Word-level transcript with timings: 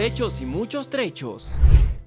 Hechos 0.00 0.40
y 0.40 0.46
muchos 0.46 0.88
trechos. 0.88 1.50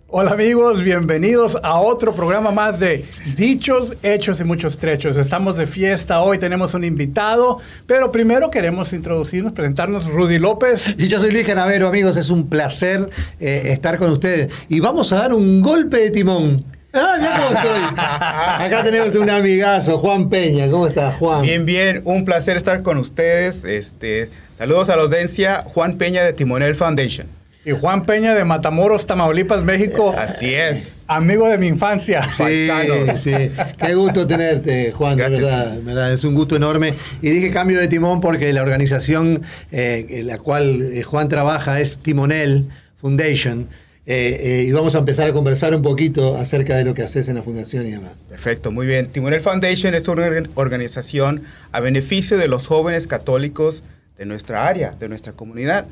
Hola 0.08 0.32
amigos, 0.32 0.84
bienvenidos 0.84 1.60
a 1.62 1.80
otro 1.80 2.16
programa 2.16 2.50
más 2.50 2.80
de 2.80 3.06
Dichos, 3.38 3.98
Hechos 4.02 4.40
y 4.40 4.44
Muchos 4.44 4.80
Trechos. 4.80 5.16
Estamos 5.16 5.58
de 5.58 5.68
fiesta 5.68 6.20
hoy, 6.22 6.40
tenemos 6.40 6.74
un 6.74 6.86
invitado, 6.86 7.60
pero 7.86 8.12
primero 8.12 8.50
queremos 8.50 8.94
introducirnos, 8.94 9.54
presentarnos 9.54 10.08
Rudy 10.08 10.40
López. 10.40 10.96
Y 10.98 11.08
yo 11.08 11.20
soy 11.20 11.30
Luis 11.30 11.46
Canavero, 11.46 11.88
amigos, 11.88 12.18
es 12.18 12.32
un 12.32 12.50
placer 12.50 13.12
eh, 13.40 13.62
estar 13.66 14.00
con 14.00 14.10
ustedes. 14.10 14.52
Y 14.70 14.80
vamos 14.80 15.14
a 15.14 15.18
dar 15.18 15.32
un 15.32 15.62
golpe 15.62 15.98
de 15.98 16.10
timón. 16.10 16.66
Ah, 16.94 17.18
ya 17.22 17.38
cómo 17.38 17.60
estoy. 17.60 17.84
Acá 17.96 18.82
tenemos 18.82 19.16
un 19.16 19.30
amigazo, 19.30 20.00
Juan 20.00 20.30
Peña. 20.30 20.68
¿Cómo 20.72 20.88
estás, 20.88 21.16
Juan? 21.18 21.44
Bien, 21.44 21.64
bien, 21.64 22.02
un 22.06 22.26
placer 22.26 22.58
estar 22.58 22.82
con 22.82 22.98
ustedes. 22.98 23.64
Este, 23.66 24.32
saludos 24.58 24.90
a 24.90 24.96
la 24.96 25.04
audiencia, 25.04 25.64
Juan 25.68 26.00
Peña 26.00 26.24
de 26.24 26.34
Timonel 26.34 26.74
Foundation. 26.74 27.43
Y 27.66 27.72
Juan 27.72 28.06
Peña 28.06 28.36
de 28.36 28.44
Matamoros, 28.44 29.08
Tamaulipas, 29.08 29.64
México. 29.64 30.14
Así 30.18 30.54
es. 30.54 31.06
Amigo 31.08 31.48
de 31.48 31.58
mi 31.58 31.68
infancia. 31.68 32.22
Sí, 32.24 32.68
sí. 33.16 33.32
Qué 33.78 33.96
gusto 33.96 34.28
tenerte, 34.28 34.92
Juan, 34.92 35.16
de 35.16 35.30
verdad, 35.30 35.80
verdad, 35.82 36.12
Es 36.12 36.26
un 36.26 36.36
gusto 36.36 36.58
enorme. 36.58 36.94
Y 37.22 37.30
dije 37.30 37.52
cambio 37.52 37.80
de 37.80 37.88
timón 37.88 38.20
porque 38.20 38.52
la 38.52 38.64
organización 38.64 39.44
eh, 39.72 40.06
en 40.10 40.28
la 40.28 40.40
cual 40.40 40.82
eh, 40.92 41.04
Juan 41.04 41.30
trabaja 41.30 41.80
es 41.80 42.00
Timonel 42.00 42.68
Foundation. 42.98 43.70
Eh, 44.06 44.66
y 44.68 44.72
vamos 44.74 44.96
a 44.96 45.00
empezar 45.00 45.30
a 45.30 45.34
conversar 45.34 45.74
un 45.74 45.82
poquito 45.82 46.36
acerca 46.36 46.76
de 46.76 46.84
lo 46.84 46.94
que 46.94 47.04
haces 47.04 47.30
en 47.30 47.36
la 47.36 47.44
fundación 47.44 47.88
y 47.88 47.92
demás. 47.92 48.28
Perfecto, 48.30 48.72
muy 48.72 48.86
bien. 48.86 49.08
Timonel 49.08 49.40
Foundation 49.40 49.96
es 49.96 50.06
una 50.10 50.30
organización 50.56 51.44
a 51.72 51.80
beneficio 51.80 52.38
de 52.38 52.50
los 52.50 52.68
jóvenes 52.68 53.08
católicos 53.08 53.86
de 54.18 54.26
nuestra 54.26 54.68
área, 54.68 54.92
de 55.00 55.08
nuestra 55.08 55.32
comunidad. 55.32 55.86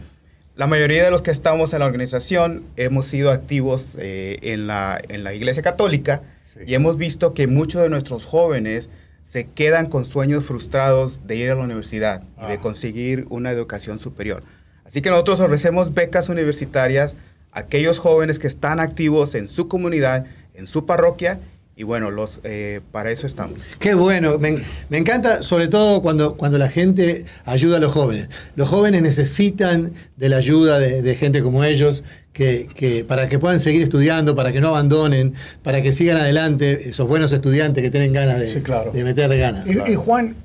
La 0.55 0.67
mayoría 0.67 1.05
de 1.05 1.11
los 1.11 1.21
que 1.21 1.31
estamos 1.31 1.71
en 1.73 1.79
la 1.79 1.85
organización 1.85 2.63
hemos 2.75 3.05
sido 3.07 3.31
activos 3.31 3.95
eh, 3.97 4.35
en, 4.41 4.67
la, 4.67 4.99
en 5.07 5.23
la 5.23 5.33
Iglesia 5.33 5.63
Católica 5.63 6.23
y 6.67 6.73
hemos 6.73 6.97
visto 6.97 7.33
que 7.33 7.47
muchos 7.47 7.81
de 7.81 7.89
nuestros 7.89 8.25
jóvenes 8.25 8.89
se 9.23 9.45
quedan 9.45 9.85
con 9.85 10.03
sueños 10.03 10.43
frustrados 10.43 11.25
de 11.25 11.37
ir 11.37 11.51
a 11.51 11.55
la 11.55 11.63
universidad 11.63 12.23
y 12.43 12.47
de 12.47 12.59
conseguir 12.59 13.25
una 13.29 13.49
educación 13.51 13.97
superior. 13.99 14.43
Así 14.83 15.01
que 15.01 15.09
nosotros 15.09 15.39
ofrecemos 15.39 15.93
becas 15.93 16.27
universitarias 16.27 17.15
a 17.53 17.59
aquellos 17.59 17.99
jóvenes 17.99 18.37
que 18.37 18.47
están 18.47 18.81
activos 18.81 19.35
en 19.35 19.47
su 19.47 19.69
comunidad, 19.69 20.25
en 20.53 20.67
su 20.67 20.85
parroquia 20.85 21.39
y 21.81 21.83
bueno, 21.83 22.11
los, 22.11 22.41
eh, 22.43 22.81
para 22.91 23.09
eso 23.09 23.25
estamos. 23.25 23.59
Qué 23.79 23.95
bueno, 23.95 24.37
me, 24.37 24.59
encanta 24.91 25.41
sobre 25.41 25.67
todo 25.67 26.03
cuando, 26.03 26.37
cuando 26.37 26.59
la 26.59 26.69
gente 26.69 27.25
ayuda 27.43 27.77
a 27.77 27.79
los 27.79 27.91
jóvenes. 27.91 28.29
Los 28.55 28.69
jóvenes 28.69 29.01
necesitan 29.01 29.93
de 30.15 30.29
la 30.29 30.37
ayuda 30.37 30.77
de, 30.77 31.15
gente 31.15 31.41
como 31.41 31.63
ellos 31.63 32.03
que, 32.33 33.03
para 33.07 33.27
que 33.29 33.39
puedan 33.39 33.59
seguir 33.59 33.81
estudiando, 33.81 34.35
para 34.35 34.51
que 34.51 34.61
no 34.61 34.67
abandonen, 34.67 35.33
para 35.63 35.81
que 35.81 35.91
sigan 35.91 36.17
adelante, 36.17 36.89
esos 36.89 37.07
buenos 37.07 37.33
estudiantes 37.33 37.81
que 37.81 37.89
tienen 37.89 38.13
ganas 38.13 38.37
de, 38.37 38.61
de 38.93 39.03
meterle 39.03 39.39
ganas. 39.39 39.67
Y, 39.67 39.95
Juan, 39.95 40.35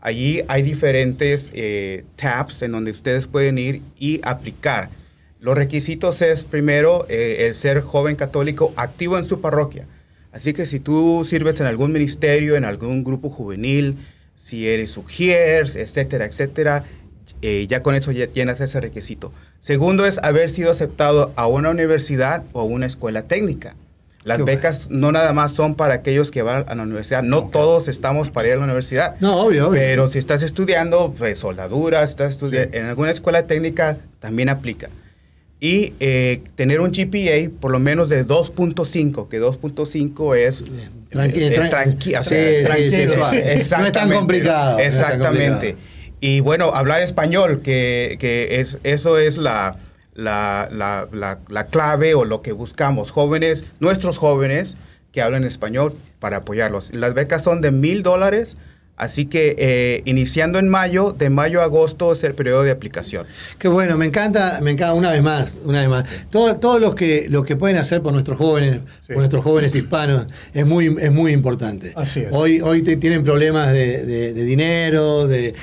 Allí 0.00 0.42
hay 0.48 0.62
diferentes 0.62 1.50
eh, 1.52 2.04
tabs 2.16 2.62
en 2.62 2.72
donde 2.72 2.90
ustedes 2.92 3.26
pueden 3.26 3.58
ir 3.58 3.82
y 3.98 4.20
aplicar. 4.22 4.90
Los 5.40 5.56
requisitos 5.56 6.22
es 6.22 6.44
primero 6.44 7.06
eh, 7.08 7.46
el 7.46 7.54
ser 7.54 7.80
joven 7.80 8.16
católico 8.16 8.72
activo 8.76 9.18
en 9.18 9.24
su 9.24 9.40
parroquia. 9.40 9.86
Así 10.32 10.52
que 10.52 10.66
si 10.66 10.78
tú 10.78 11.24
sirves 11.28 11.60
en 11.60 11.66
algún 11.66 11.92
ministerio, 11.92 12.56
en 12.56 12.64
algún 12.64 13.02
grupo 13.02 13.30
juvenil, 13.30 13.96
si 14.34 14.68
eres 14.68 14.96
ujier, 14.96 15.68
etcétera, 15.74 16.26
etcétera, 16.26 16.84
eh, 17.42 17.66
ya 17.68 17.82
con 17.82 17.94
eso 17.94 18.12
llenas 18.12 18.60
ese 18.60 18.80
requisito. 18.80 19.32
Segundo 19.60 20.06
es 20.06 20.18
haber 20.22 20.50
sido 20.50 20.70
aceptado 20.70 21.32
a 21.36 21.46
una 21.46 21.70
universidad 21.70 22.44
o 22.52 22.60
a 22.60 22.64
una 22.64 22.86
escuela 22.86 23.22
técnica. 23.22 23.74
Las 24.28 24.44
becas 24.44 24.90
no 24.90 25.10
nada 25.10 25.32
más 25.32 25.52
son 25.52 25.74
para 25.74 25.94
aquellos 25.94 26.30
que 26.30 26.42
van 26.42 26.66
a 26.68 26.74
la 26.74 26.82
universidad. 26.82 27.22
No 27.22 27.44
todos 27.44 27.88
estamos 27.88 28.28
para 28.28 28.48
ir 28.48 28.54
a 28.54 28.56
la 28.58 28.64
universidad. 28.64 29.16
No, 29.20 29.40
obvio, 29.40 29.68
obvio. 29.68 29.80
Pero 29.80 30.08
si 30.08 30.18
estás 30.18 30.42
estudiando, 30.42 31.14
pues 31.16 31.38
soldadura, 31.38 32.02
estás 32.02 32.32
estudiando 32.32 32.76
en 32.76 32.84
alguna 32.84 33.10
escuela 33.10 33.46
técnica, 33.46 33.96
también 34.20 34.50
aplica. 34.50 34.90
Y 35.60 35.94
eh, 35.98 36.42
tener 36.56 36.80
un 36.80 36.92
GPA 36.92 37.50
por 37.58 37.72
lo 37.72 37.78
menos 37.78 38.10
de 38.10 38.26
2.5, 38.26 39.28
que 39.28 39.40
2.5 39.40 40.36
es 40.36 40.62
tranquilo. 41.08 41.56
no 41.56 41.62
es 43.86 43.92
tan 43.92 44.12
complicado. 44.12 44.78
Exactamente. 44.78 45.74
Y 46.20 46.40
bueno, 46.40 46.74
hablar 46.74 47.00
español, 47.00 47.62
que, 47.62 48.18
que 48.20 48.60
es, 48.60 48.78
eso 48.82 49.16
es 49.16 49.38
la 49.38 49.78
la, 50.18 50.68
la, 50.72 51.38
la, 51.48 51.66
clave 51.66 52.14
o 52.14 52.24
lo 52.24 52.42
que 52.42 52.50
buscamos. 52.50 53.12
Jóvenes, 53.12 53.64
nuestros 53.78 54.18
jóvenes 54.18 54.76
que 55.12 55.22
hablan 55.22 55.44
español 55.44 55.94
para 56.18 56.38
apoyarlos. 56.38 56.92
Las 56.92 57.14
becas 57.14 57.44
son 57.44 57.60
de 57.60 57.70
mil 57.70 58.02
dólares 58.02 58.56
Así 58.98 59.26
que 59.26 59.54
eh, 59.58 60.02
iniciando 60.06 60.58
en 60.58 60.68
mayo, 60.68 61.14
de 61.16 61.30
mayo 61.30 61.60
a 61.60 61.64
agosto 61.64 62.12
es 62.12 62.24
el 62.24 62.34
periodo 62.34 62.64
de 62.64 62.72
aplicación. 62.72 63.26
Qué 63.58 63.68
bueno, 63.68 63.96
me 63.96 64.06
encanta, 64.06 64.58
me 64.60 64.72
encanta 64.72 64.94
una 64.94 65.12
vez 65.12 65.22
más, 65.22 65.60
una 65.64 65.80
vez 65.80 65.88
más. 65.88 66.04
Todo, 66.30 66.56
todo 66.56 66.80
lo 66.80 66.96
que 66.96 67.28
lo 67.28 67.44
que 67.44 67.54
pueden 67.54 67.76
hacer 67.76 68.02
por 68.02 68.12
nuestros 68.12 68.36
jóvenes, 68.36 68.80
por 69.06 69.18
nuestros 69.18 69.44
jóvenes 69.44 69.74
hispanos, 69.74 70.26
es 70.52 70.66
muy, 70.66 70.96
es 71.00 71.12
muy 71.12 71.32
importante. 71.32 71.92
Así 71.94 72.20
es. 72.20 72.28
Hoy, 72.32 72.60
hoy 72.60 72.82
tienen 72.82 73.22
problemas 73.22 73.72
de, 73.72 74.32
dinero, 74.34 75.28
de, 75.28 75.54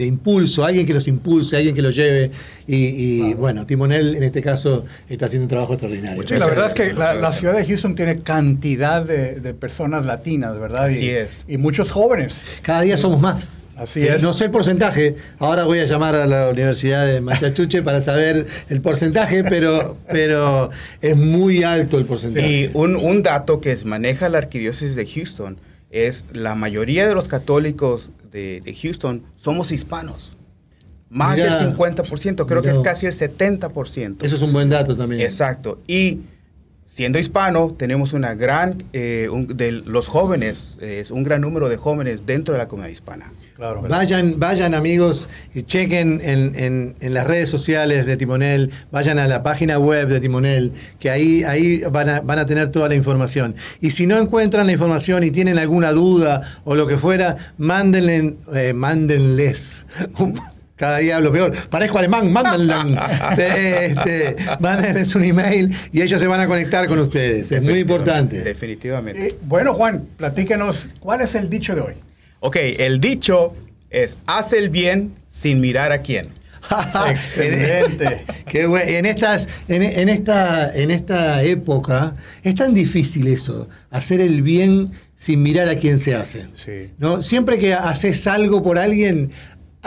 impulso, 0.00 0.64
alguien 0.64 0.86
que 0.86 0.94
los 0.94 1.06
impulse, 1.06 1.56
alguien 1.56 1.74
que 1.74 1.82
los 1.82 1.94
lleve. 1.94 2.32
Y, 2.66 3.34
bueno, 3.34 3.64
Timonel 3.64 4.16
en 4.16 4.24
este 4.24 4.42
caso 4.42 4.84
está 5.08 5.26
haciendo 5.26 5.44
un 5.44 5.50
trabajo 5.50 5.74
extraordinario. 5.74 6.24
la 6.36 6.46
verdad 6.46 6.66
es 6.66 6.74
que 6.74 6.92
la, 6.92 7.32
ciudad 7.32 7.54
de 7.54 7.64
Houston 7.64 7.94
tiene 7.94 8.22
cantidad 8.22 9.04
de, 9.04 9.54
personas 9.54 10.04
latinas, 10.04 10.58
¿verdad? 10.58 10.86
Así 10.86 11.08
es. 11.08 11.44
Y 11.46 11.58
muchos 11.58 11.90
jóvenes. 11.90 12.42
Cada 12.62 12.82
día 12.82 12.96
somos 12.96 13.20
más. 13.20 13.66
Así 13.76 14.06
es. 14.06 14.22
No 14.22 14.32
sé 14.32 14.46
el 14.46 14.50
porcentaje. 14.50 15.16
Ahora 15.38 15.64
voy 15.64 15.80
a 15.80 15.84
llamar 15.84 16.14
a 16.14 16.26
la 16.26 16.48
Universidad 16.48 17.06
de 17.06 17.20
Machachuche 17.20 17.82
para 17.82 18.00
saber 18.00 18.46
el 18.68 18.80
porcentaje, 18.80 19.44
pero, 19.44 19.98
pero 20.08 20.70
es 21.02 21.16
muy 21.16 21.62
alto 21.62 21.98
el 21.98 22.06
porcentaje. 22.06 22.48
Y 22.48 22.70
un, 22.72 23.22
dato 23.22 23.60
que 23.60 23.76
maneja 23.84 24.28
la 24.28 24.38
arquidiócesis 24.38 24.96
de 24.96 25.06
Houston 25.06 25.58
es 25.90 26.24
la 26.32 26.54
mayoría 26.54 27.06
de 27.06 27.14
los 27.14 27.28
católicos 27.28 28.10
de, 28.32 28.76
Houston 28.82 29.24
somos 29.36 29.72
hispanos. 29.72 30.32
Más 31.08 31.36
del 31.36 31.52
50%, 31.52 32.46
creo 32.46 32.62
que 32.62 32.70
es 32.70 32.78
casi 32.80 33.06
el 33.06 33.12
70%. 33.12 34.16
Eso 34.22 34.34
es 34.34 34.42
un 34.42 34.52
buen 34.52 34.68
dato 34.70 34.96
también. 34.96 35.20
Exacto. 35.22 35.80
Y 35.86 36.20
siendo 36.96 37.18
hispano, 37.18 37.74
tenemos 37.78 38.14
una 38.14 38.32
gran, 38.34 38.82
eh, 38.94 39.28
de 39.48 39.70
los 39.70 40.08
jóvenes, 40.08 40.78
es 40.80 41.10
un 41.10 41.24
gran 41.24 41.42
número 41.42 41.68
de 41.68 41.76
jóvenes 41.76 42.24
dentro 42.24 42.54
de 42.54 42.58
la 42.58 42.68
comunidad 42.68 42.90
hispana. 42.90 43.30
Claro, 43.54 43.82
vayan, 43.82 44.40
vayan 44.40 44.72
amigos, 44.72 45.28
y 45.54 45.62
chequen 45.62 46.22
en, 46.22 46.94
las 47.12 47.26
redes 47.26 47.50
sociales 47.50 48.06
de 48.06 48.16
Timonel, 48.16 48.70
vayan 48.92 49.18
a 49.18 49.26
la 49.26 49.42
página 49.42 49.78
web 49.78 50.08
de 50.08 50.20
Timonel, 50.20 50.72
que 50.98 51.10
ahí, 51.10 51.44
ahí 51.44 51.82
van, 51.90 52.08
a, 52.08 52.20
van 52.22 52.38
a 52.38 52.46
tener 52.46 52.70
toda 52.70 52.88
la 52.88 52.94
información. 52.94 53.56
Y 53.82 53.90
si 53.90 54.06
no 54.06 54.16
encuentran 54.16 54.64
la 54.64 54.72
información 54.72 55.22
y 55.22 55.30
tienen 55.30 55.58
alguna 55.58 55.92
duda 55.92 56.40
o 56.64 56.76
lo 56.76 56.86
que 56.86 56.96
fuera, 56.96 57.36
mándenle, 57.58 58.36
eh, 58.54 58.72
mándenles 58.72 59.84
cada 60.76 60.98
día 60.98 61.16
hablo 61.16 61.32
peor. 61.32 61.52
Parezco 61.68 61.98
alemán, 61.98 62.32
mándenle, 62.32 62.74
este, 63.86 64.36
mándenles 64.60 65.14
un 65.14 65.24
email 65.24 65.74
y 65.92 66.02
ellos 66.02 66.20
se 66.20 66.26
van 66.26 66.40
a 66.40 66.46
conectar 66.46 66.86
con 66.86 66.98
ustedes. 66.98 67.50
Es 67.50 67.62
muy 67.62 67.80
importante. 67.80 68.42
Definitivamente. 68.42 69.28
Eh, 69.28 69.38
bueno, 69.42 69.74
Juan, 69.74 70.06
platíquenos, 70.16 70.90
¿cuál 71.00 71.22
es 71.22 71.34
el 71.34 71.48
dicho 71.48 71.74
de 71.74 71.80
hoy? 71.80 71.94
Ok, 72.40 72.56
el 72.60 73.00
dicho 73.00 73.54
es, 73.90 74.18
haz 74.26 74.52
el 74.52 74.68
bien 74.68 75.12
sin 75.26 75.60
mirar 75.60 75.92
a 75.92 76.02
quién. 76.02 76.28
Excelente. 77.08 78.24
Qué 78.46 78.64
En, 78.64 79.06
estas, 79.06 79.48
en, 79.68 80.08
esta, 80.08 80.74
en 80.74 80.90
esta 80.90 81.42
época 81.42 82.16
es 82.42 82.54
tan 82.54 82.74
difícil 82.74 83.28
eso, 83.28 83.68
hacer 83.90 84.20
el 84.20 84.42
bien 84.42 84.92
sin 85.16 85.42
mirar 85.42 85.68
a 85.68 85.76
quién 85.76 85.98
se 85.98 86.14
hace. 86.14 86.46
Sí. 86.56 86.90
¿no? 86.98 87.22
Siempre 87.22 87.58
que 87.58 87.72
haces 87.72 88.26
algo 88.26 88.62
por 88.62 88.78
alguien, 88.78 89.30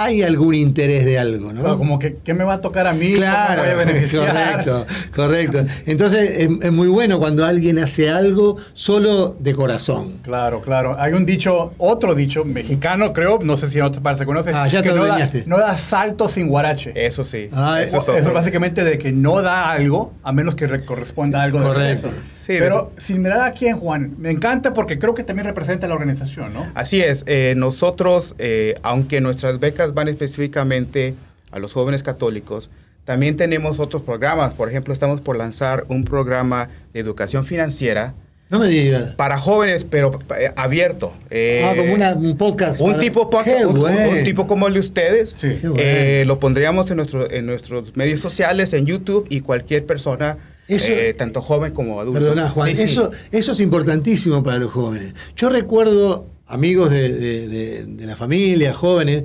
hay 0.01 0.24
algún 0.24 0.56
interés 0.56 1.04
de 1.06 1.19
algo, 1.19 1.51
¿no? 1.51 1.62
Claro, 1.62 1.78
como 1.78 2.00
que 2.00 2.16
¿qué 2.24 2.34
me 2.34 2.44
va 2.44 2.56
a 2.56 2.62
tocar 2.62 2.88
a 2.88 2.94
mí? 2.94 3.13
Claro, 3.13 3.62
¿Cómo 3.62 3.63
voy 3.63 3.69
a 3.81 3.86
beneficiar? 3.86 4.28
correcto, 4.63 4.86
correcto. 5.16 5.66
Entonces 5.86 6.30
es, 6.40 6.50
es 6.62 6.72
muy 6.72 6.88
bueno 6.88 7.19
cuando 7.19 7.46
alguien 7.46 7.80
hace 7.80 8.10
algo 8.10 8.57
solo 8.74 9.36
de 9.40 9.54
corazón. 9.54 10.13
Claro, 10.24 10.62
claro. 10.62 10.96
Hay 11.00 11.13
un 11.13 11.25
dicho, 11.25 11.74
otro 11.78 12.16
dicho 12.16 12.46
mexicano, 12.46 13.12
creo, 13.13 13.40
no 13.44 13.57
sé 13.57 13.69
si 13.69 13.78
en 13.80 13.84
otra 13.86 14.01
parte 14.01 14.19
se 14.19 14.25
conoce, 14.25 14.51
Ah, 14.54 14.68
ya 14.68 14.81
que 14.81 14.90
te 14.90 14.96
no 14.96 15.06
da, 15.06 15.30
no 15.46 15.57
da 15.57 15.78
salto 15.78 16.30
sin 16.30 16.48
guarache. 16.48 16.94
Eso 16.95 17.24
sí. 17.24 17.50
Ah, 17.54 17.81
eso 17.81 17.98
es 18.00 18.07
Eso 18.24 18.34
básicamente 18.34 18.84
de 18.84 18.98
que 18.98 19.12
no 19.12 19.42
da 19.42 19.69
algo 19.69 20.13
a 20.24 20.31
menos 20.31 20.56
que 20.56 20.68
re- 20.68 20.86
corresponda 20.86 21.42
algo 21.44 21.60
de 21.60 21.66
Correcto. 21.66 22.07
regreso. 22.07 22.39
Sí, 22.50 22.56
Pero 22.57 22.92
sin 22.98 23.22
mirar 23.22 23.42
a 23.42 23.51
quién, 23.51 23.78
Juan, 23.78 24.16
me 24.18 24.31
encanta 24.31 24.74
porque 24.74 24.98
creo 24.98 25.13
que 25.13 25.24
también 25.24 25.46
representa 25.46 25.86
a 25.86 25.90
la 25.90 25.94
organización, 25.94 26.51
¿no? 26.51 26.66
Así 26.74 27.00
es, 27.00 27.24
eh, 27.28 27.54
nosotros, 27.56 28.34
eh, 28.40 28.74
aunque 28.81 29.22
nuestras 29.22 29.60
becas 29.60 29.94
van 29.94 30.07
específicamente 30.07 31.13
a 31.51 31.60
los 31.60 31.74
jóvenes 31.74 32.01
católicos, 32.01 32.72
también 33.06 33.36
tenemos 33.38 33.80
otros 33.80 34.01
programas. 34.01 34.56
Por 34.56 34.68
ejemplo, 34.68 34.94
estamos 34.94 35.22
por 35.22 35.38
lanzar 35.38 35.86
un 35.90 36.04
programa 36.06 36.69
de 36.92 37.00
educación 37.01 37.46
financiera 37.46 38.16
No 38.50 38.57
me 38.57 38.68
digas. 38.68 39.13
para 39.16 39.38
jóvenes, 39.38 39.86
pero 39.86 40.18
eh, 40.40 40.52
abierto. 40.56 41.13
Eh, 41.30 41.63
ah, 41.63 41.75
como 41.78 41.94
una- 41.94 42.13
un 42.16 42.36
podcast. 42.36 42.81
un 42.81 42.94
para- 42.94 43.00
tipo, 43.00 43.30
po- 43.30 43.44
Qué 43.44 43.63
un, 43.63 43.78
un- 43.80 44.24
tipo 44.24 44.48
como 44.48 44.68
el 44.68 44.74
de 44.74 44.80
ustedes. 44.80 45.36
Sí. 45.38 45.60
Eh, 45.78 46.24
lo 46.25 46.40
pondríamos 46.40 46.90
en, 46.90 46.98
nuestro, 46.98 47.30
en 47.30 47.45
nuestros 47.45 47.95
medios 47.95 48.22
sociales, 48.22 48.74
en 48.74 48.88
YouTube, 48.88 49.28
y 49.30 49.42
cualquier 49.42 49.86
persona, 49.86 50.38
Eso- 50.75 50.94
eh, 50.94 51.13
tanto 51.18 51.42
joven 51.42 51.74
como 51.74 52.00
adulto. 52.00 52.19
Perdona, 52.19 52.50
Juan, 52.50 52.69
Sí, 52.69 52.77
sí. 52.77 52.83
Eso, 53.31 53.51
es 53.51 53.60
importantísimo 53.60 54.44
para 54.44 54.57
los 54.60 54.71
jóvenes. 54.71 55.13
Yo 55.36 55.50
recuerdo 55.50 56.27
amigos 56.48 56.89
de, 56.92 57.10
de- 57.10 57.48
de- 57.48 57.86
de 57.86 58.06
la 58.06 58.16
familia, 58.16 58.74
jóvenes, 58.74 59.24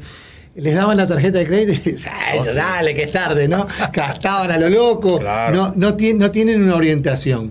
les 0.57 0.75
daban 0.77 0.97
la 0.97 1.07
tarjeta 1.09 1.39
de 1.41 1.47
crédito 1.47 1.73
y 1.85 1.93
decían, 1.93 2.15
"Ay, 2.17 2.39
Oh, 2.41 2.45
sí. 2.45 2.51
dale, 2.55 2.95
que 2.95 3.03
es 3.03 3.11
tarde, 3.11 3.49
¿no? 3.49 3.67
Gastaban 3.93 4.53
a 4.53 4.59
lo 4.59 4.69
loco. 4.71 5.19
Claro. 5.19 5.55
No, 5.57 5.73
no, 5.77 5.97
tien- 5.97 6.17
no 6.17 6.31
tienen 6.31 6.63
una 6.63 6.77
orientación. 6.77 7.51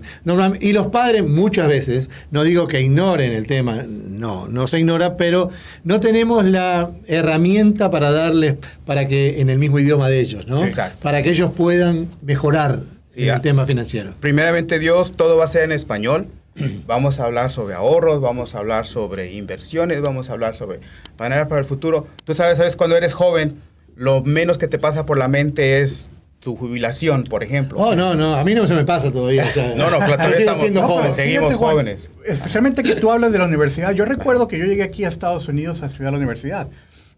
Y 0.60 0.72
los 0.72 0.86
padres 0.86 1.22
muchas 1.26 1.68
veces, 1.68 2.08
no 2.30 2.44
digo 2.44 2.66
que 2.66 2.80
ignoren 2.80 3.32
el 3.32 3.46
tema, 3.46 3.84
no, 3.86 4.48
no 4.48 4.66
se 4.68 4.78
ignora, 4.78 5.18
pero 5.18 5.50
no 5.82 6.00
tenemos 6.00 6.44
la 6.46 6.92
herramienta 7.06 7.90
para 7.90 8.10
darles, 8.10 8.54
para 8.86 9.06
que 9.06 9.40
en 9.40 9.50
el 9.50 9.58
mismo 9.58 9.78
idioma 9.78 10.08
de 10.08 10.20
ellos, 10.20 10.46
¿no? 10.48 10.64
Exacto. 10.64 10.98
Para 11.02 11.22
que 11.22 11.30
ellos 11.30 11.50
puedan 11.54 12.08
mejorar 12.22 12.80
Sí, 13.14 13.24
en 13.24 13.30
ah. 13.30 13.34
el 13.36 13.40
tema 13.42 13.64
financiero. 13.66 14.14
Primeramente 14.20 14.78
Dios, 14.78 15.12
todo 15.16 15.36
va 15.36 15.44
a 15.44 15.48
ser 15.48 15.62
en 15.64 15.72
español. 15.72 16.26
Vamos 16.86 17.18
a 17.20 17.24
hablar 17.24 17.50
sobre 17.50 17.74
ahorros, 17.74 18.20
vamos 18.20 18.54
a 18.54 18.58
hablar 18.58 18.86
sobre 18.86 19.32
inversiones, 19.32 20.00
vamos 20.02 20.30
a 20.30 20.34
hablar 20.34 20.54
sobre 20.56 20.80
manera 21.18 21.48
para 21.48 21.60
el 21.60 21.64
futuro. 21.64 22.06
Tú 22.24 22.32
sabes, 22.34 22.58
sabes, 22.58 22.76
cuando 22.76 22.96
eres 22.96 23.12
joven, 23.12 23.56
lo 23.96 24.22
menos 24.22 24.56
que 24.58 24.68
te 24.68 24.78
pasa 24.78 25.04
por 25.06 25.18
la 25.18 25.26
mente 25.28 25.80
es 25.80 26.08
tu 26.38 26.54
jubilación, 26.56 27.24
por 27.24 27.42
ejemplo. 27.42 27.78
Oh, 27.78 27.96
no, 27.96 28.14
no, 28.14 28.36
a 28.36 28.44
mí 28.44 28.54
no 28.54 28.66
se 28.68 28.74
me 28.74 28.84
pasa 28.84 29.10
todavía. 29.10 29.44
o 29.46 29.48
sea, 29.48 29.68
No, 29.76 29.90
no, 29.90 29.96
claro, 29.96 30.16
todavía 30.16 30.38
estamos- 30.38 30.60
siendo 30.60 30.80
no, 30.82 30.86
joven. 30.88 31.02
pero 31.04 31.14
seguimos 31.14 31.38
Fíjate, 31.48 31.56
Juan, 31.56 31.72
jóvenes. 31.72 32.08
Especialmente 32.26 32.82
que 32.84 32.94
tú 32.96 33.10
hablas 33.10 33.32
de 33.32 33.38
la 33.38 33.46
universidad. 33.46 33.92
Yo 33.92 34.04
recuerdo 34.04 34.46
que 34.46 34.58
yo 34.58 34.66
llegué 34.66 34.82
aquí 34.84 35.04
a 35.04 35.08
Estados 35.08 35.48
Unidos 35.48 35.82
a 35.82 35.86
estudiar 35.86 36.12
la 36.12 36.18
universidad. 36.18 36.68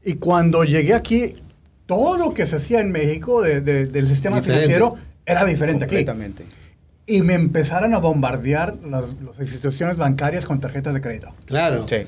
Y 0.05 0.15
cuando 0.15 0.65
llegué 0.65 0.95
aquí, 0.95 1.35
todo 1.87 2.17
lo 2.17 2.33
que 2.33 2.47
se 2.47 2.57
hacía 2.57 2.81
en 2.81 2.91
México 2.93 3.43
de- 3.43 3.61
de- 3.61 3.87
del 3.87 4.07
sistema 4.09 4.37
Diferente. 4.37 4.67
financiero 4.67 4.97
era 5.27 5.45
diferente 5.45 5.85
aquí. 5.85 5.97
Completamente. 5.97 6.45
Y 7.07 7.23
me 7.23 7.35
empezaron 7.35 7.95
a 7.95 7.99
bombardear 7.99 8.77
las, 8.89 9.05
las 9.23 9.39
instituciones 9.41 9.97
bancarias 9.97 10.45
con 10.47 10.59
tarjetas 10.61 10.95
de 10.95 11.01
crédito. 11.01 11.29
Claro. 11.45 11.87
Sí. 11.89 11.99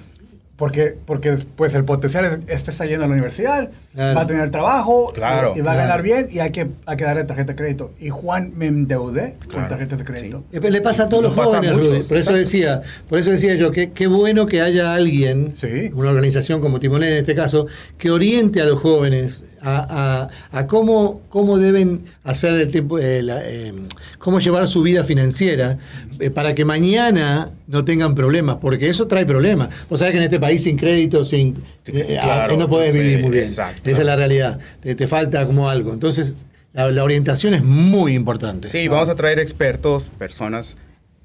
Porque, 0.56 0.96
porque 1.06 1.36
pues 1.54 1.72
el 1.76 1.84
potencial 1.84 2.24
es, 2.24 2.40
este 2.48 2.72
está 2.72 2.84
yendo 2.84 3.04
a 3.04 3.06
la 3.06 3.12
universidad, 3.12 3.70
Claro. 3.94 4.16
va 4.16 4.22
a 4.22 4.26
tener 4.26 4.50
trabajo 4.50 5.12
Claro. 5.14 5.54
y 5.56 5.60
va 5.60 5.72
a 5.72 5.76
ganar 5.76 6.02
bien 6.02 6.28
y 6.32 6.40
hay 6.40 6.50
que, 6.50 6.66
hay 6.84 6.96
que 6.96 7.04
darle 7.04 7.22
tarjeta 7.22 7.52
de 7.52 7.56
crédito. 7.56 7.92
Y 8.00 8.10
Juan 8.10 8.52
me 8.56 8.66
endeudé 8.66 9.36
con 9.52 9.68
tarjetas 9.68 10.00
de 10.00 10.04
crédito. 10.04 10.42
Eh, 10.50 10.58
Le 10.60 10.80
pasa 10.80 11.04
a 11.04 11.08
todos 11.08 11.22
Nos 11.22 11.36
los 11.36 11.44
jóvenes, 11.46 11.72
muchos, 11.76 11.88
Rudy. 11.88 12.02
Por 12.02 12.16
eso 12.16 12.32
decía, 12.32 12.82
por 13.08 13.20
eso 13.20 13.30
decía 13.30 13.54
yo 13.54 13.70
que 13.70 13.92
qué 13.92 14.08
bueno 14.08 14.46
que 14.46 14.60
haya 14.60 14.94
alguien, 14.94 15.54
Sí. 15.56 15.92
una 15.94 16.10
organización 16.10 16.60
como 16.60 16.80
Timonel 16.80 17.12
en 17.12 17.18
este 17.18 17.36
caso, 17.36 17.68
que 17.96 18.10
oriente 18.10 18.60
a 18.60 18.64
los 18.64 18.80
jóvenes 18.80 19.44
a, 19.60 20.28
a- 20.52 20.58
a 20.58 20.66
cómo, 20.66 21.22
cómo 21.28 21.58
deben 21.58 22.04
hacer 22.24 22.52
el 22.52 22.70
tiempo, 22.70 22.98
eh, 22.98 23.22
la, 23.22 23.40
eh, 23.44 23.72
cómo 24.18 24.38
llevar 24.40 24.66
su 24.68 24.82
vida 24.82 25.04
financiera 25.04 25.78
eh, 26.20 26.30
para 26.30 26.54
que 26.54 26.64
mañana 26.64 27.50
no 27.66 27.84
tengan 27.84 28.14
problemas, 28.14 28.56
porque 28.60 28.88
eso 28.88 29.06
trae 29.06 29.24
problemas. 29.26 29.68
Vos 29.88 29.98
sabés 30.00 30.12
que 30.12 30.18
en 30.18 30.24
este 30.24 30.40
país 30.40 30.62
sin 30.62 30.76
crédito, 30.76 31.24
sin 31.24 31.62
eh, 31.86 32.18
claro, 32.20 32.54
ah, 32.54 32.56
no 32.58 32.68
podés 32.68 32.92
vivir 32.92 33.20
muy 33.20 33.30
bien. 33.30 33.44
exacto. 33.44 33.88
Esa 33.90 34.00
es 34.00 34.06
la 34.06 34.16
realidad. 34.16 34.58
Te, 34.80 34.94
te 34.94 35.06
falta 35.06 35.46
como 35.46 35.68
algo. 35.68 35.92
Entonces, 35.92 36.38
la, 36.72 36.90
la 36.90 37.04
orientación 37.04 37.54
es 37.54 37.62
muy 37.64 38.14
importante. 38.14 38.68
Sí, 38.68 38.88
vamos 38.88 39.08
a 39.08 39.14
traer 39.14 39.38
expertos, 39.38 40.04
personas 40.18 40.76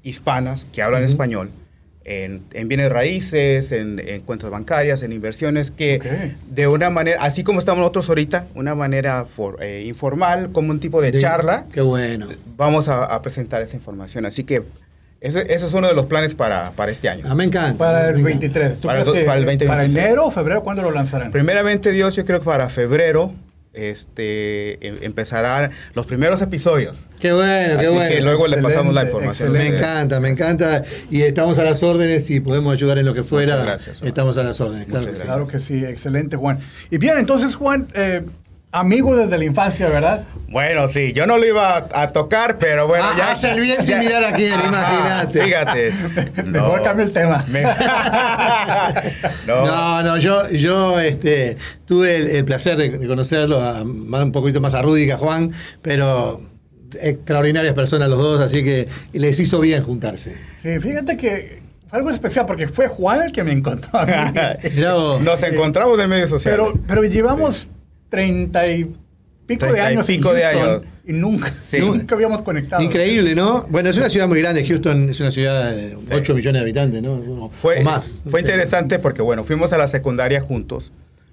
hispanas 0.02 0.66
que 0.72 0.82
hablan 0.82 1.02
español 1.02 1.50
en, 2.04 2.42
en 2.52 2.68
bienes 2.68 2.90
raíces, 2.92 3.72
en, 3.72 4.00
en 4.06 4.20
cuentas 4.22 4.50
bancarias, 4.50 5.02
en 5.02 5.12
inversiones, 5.12 5.70
que 5.70 6.34
de 6.50 6.68
una 6.68 6.90
manera, 6.90 7.22
así 7.22 7.42
como 7.44 7.58
estamos 7.60 7.80
nosotros 7.80 8.08
ahorita, 8.08 8.46
una 8.54 8.74
manera 8.74 9.24
for- 9.24 9.56
eh, 9.62 9.84
informal, 9.86 10.50
como 10.52 10.70
un 10.70 10.80
tipo 10.80 11.00
de 11.00 11.16
charla, 11.18 11.64
Qué 11.72 11.80
bueno. 11.80 12.28
vamos 12.56 12.88
a, 12.88 13.04
a 13.04 13.22
presentar 13.22 13.62
esa 13.62 13.76
información. 13.76 14.26
Así 14.26 14.44
que 14.44 14.62
eso, 15.20 15.38
eso 15.40 15.66
es 15.66 15.72
uno 15.72 15.88
de 15.88 15.94
los 15.94 16.04
planes 16.04 16.34
para, 16.34 16.72
para 16.72 16.92
este 16.92 17.08
año. 17.08 17.24
Ah, 17.26 17.34
me 17.34 17.44
encanta. 17.44 17.78
Para 17.78 18.10
el 18.10 18.16
me 18.18 18.32
encanta. 18.32 18.58
23. 18.58 18.80
¿Tú 18.80 18.88
Para 18.88 18.98
para 19.04 19.10
el 19.20 19.24
2023. 19.46 19.68
¿Para 19.68 19.84
enero 19.84 20.26
o 20.26 20.30
febrero? 20.30 20.62
¿Cuándo 20.62 20.82
lo 20.82 20.90
lanzarán? 20.90 21.30
Primeramente 21.30 21.92
Dios, 21.92 22.14
yo 22.14 22.26
creo 22.26 22.40
que 22.40 22.44
para 22.44 22.68
febrero 22.68 23.32
este, 23.74 24.86
em- 24.86 24.98
empezarán 25.02 25.70
los 25.94 26.06
primeros 26.06 26.40
episodios. 26.42 27.08
Qué 27.20 27.32
bueno, 27.32 27.78
qué 27.80 27.86
Así 27.86 27.94
bueno. 27.94 28.10
que 28.14 28.20
luego 28.20 28.46
le 28.46 28.56
pasamos 28.58 28.94
la 28.94 29.02
Excelente, 29.02 29.28
información. 29.28 29.52
Me 29.52 29.66
encanta, 29.78 30.20
me 30.20 30.28
encanta. 30.28 30.82
Y 31.10 31.22
estamos 31.22 31.58
a 31.58 31.64
las 31.64 31.82
órdenes 31.82 32.28
y 32.30 32.40
podemos 32.40 32.72
ayudar 32.72 32.98
en 32.98 33.06
lo 33.06 33.14
que 33.14 33.24
fuera. 33.24 33.54
Muchas 33.56 33.66
gracias, 33.68 34.02
estamos 34.02 34.38
a 34.38 34.42
las 34.42 34.60
órdenes, 34.60 34.86
claro 34.86 35.06
que 35.06 35.16
sí. 35.16 35.22
Claro 35.24 35.46
que 35.48 35.58
sí, 35.58 35.84
excelente, 35.84 36.36
Juan. 36.36 36.58
Y 36.90 36.98
bien, 36.98 37.18
entonces, 37.18 37.54
Juan, 37.56 37.88
eh, 37.94 38.22
amigo 38.74 39.16
desde 39.16 39.38
la 39.38 39.44
infancia, 39.44 39.88
¿verdad? 39.88 40.24
Bueno, 40.48 40.88
sí, 40.88 41.12
yo 41.12 41.26
no 41.26 41.38
lo 41.38 41.46
iba 41.46 41.76
a, 41.76 42.02
a 42.02 42.12
tocar, 42.12 42.58
pero 42.58 42.86
bueno, 42.88 43.04
Ah, 43.08 43.14
ya. 43.16 43.30
hace 43.32 43.50
el 43.52 43.60
bien 43.60 43.82
sin 43.84 43.98
mirar 44.00 44.24
a 44.24 44.32
quién, 44.32 44.52
imagínate. 44.52 45.42
Fíjate. 45.44 45.92
Mejor 46.46 46.82
cambia 46.82 47.04
el 47.06 47.12
tema. 47.12 47.44
Me- 47.48 47.62
no. 49.46 49.64
No, 49.66 50.02
no, 50.02 50.18
yo, 50.18 50.48
yo 50.50 50.98
este, 51.00 51.56
tuve 51.86 52.16
el, 52.16 52.28
el 52.30 52.44
placer 52.44 52.76
de, 52.76 52.90
de 52.98 53.06
conocerlo, 53.06 53.60
a- 53.60 53.84
más- 53.84 54.22
un 54.24 54.32
poquito 54.32 54.60
más 54.60 54.74
a 54.74 54.82
Rudy 54.82 55.06
que 55.06 55.12
a 55.12 55.18
Juan, 55.18 55.52
pero 55.82 56.40
extraordinarias 57.00 57.74
personas 57.74 58.08
los 58.08 58.18
dos, 58.18 58.40
así 58.40 58.62
que 58.64 58.88
les 59.12 59.38
hizo 59.40 59.60
bien 59.60 59.82
juntarse. 59.82 60.36
Sí, 60.60 60.78
fíjate 60.80 61.16
que 61.16 61.62
fue 61.88 61.98
algo 61.98 62.10
especial 62.10 62.46
porque 62.46 62.68
fue 62.68 62.88
Juan 62.88 63.22
el 63.22 63.32
que 63.32 63.42
me 63.44 63.52
encontró 63.52 63.98
a 63.98 64.06
mí. 64.06 64.12
Nos 65.24 65.42
encontramos 65.42 65.98
en 66.00 66.08
medios 66.08 66.30
sociales. 66.30 66.60
pero, 66.60 66.80
pero 66.86 67.02
llevamos 67.04 67.66
treinta 68.08 68.66
y 68.68 68.94
pico 69.46 69.66
de 69.72 69.80
años. 69.80 70.08
en 70.08 70.16
pico 70.16 70.32
de 70.32 70.44
años. 70.44 70.82
Y 71.06 71.12
nunca, 71.12 71.50
Sí. 71.50 71.78
nunca 71.80 72.14
habíamos 72.14 72.40
conectado. 72.42 72.82
Increíble, 72.82 73.34
¿no? 73.34 73.66
Bueno, 73.68 73.90
es 73.90 73.98
una 73.98 74.08
ciudad 74.08 74.26
muy 74.26 74.40
grande, 74.40 74.64
Houston 74.66 75.08
es 75.10 75.20
una 75.20 75.30
ciudad 75.30 75.74
de 75.76 75.96
8 76.10 76.34
millones 76.34 76.60
de 76.60 76.62
habitantes, 76.62 77.02
¿no? 77.02 77.50
Fue, 77.52 77.80
o 77.80 77.82
más. 77.82 78.22
fue 78.26 78.40
Sí. 78.40 78.46
interesante 78.46 78.98
porque, 78.98 79.20
bueno, 79.20 79.44
fuimos 79.44 79.72
a 79.74 79.78
la 79.78 79.86
secundaria 79.86 80.40
juntos. 80.40 80.92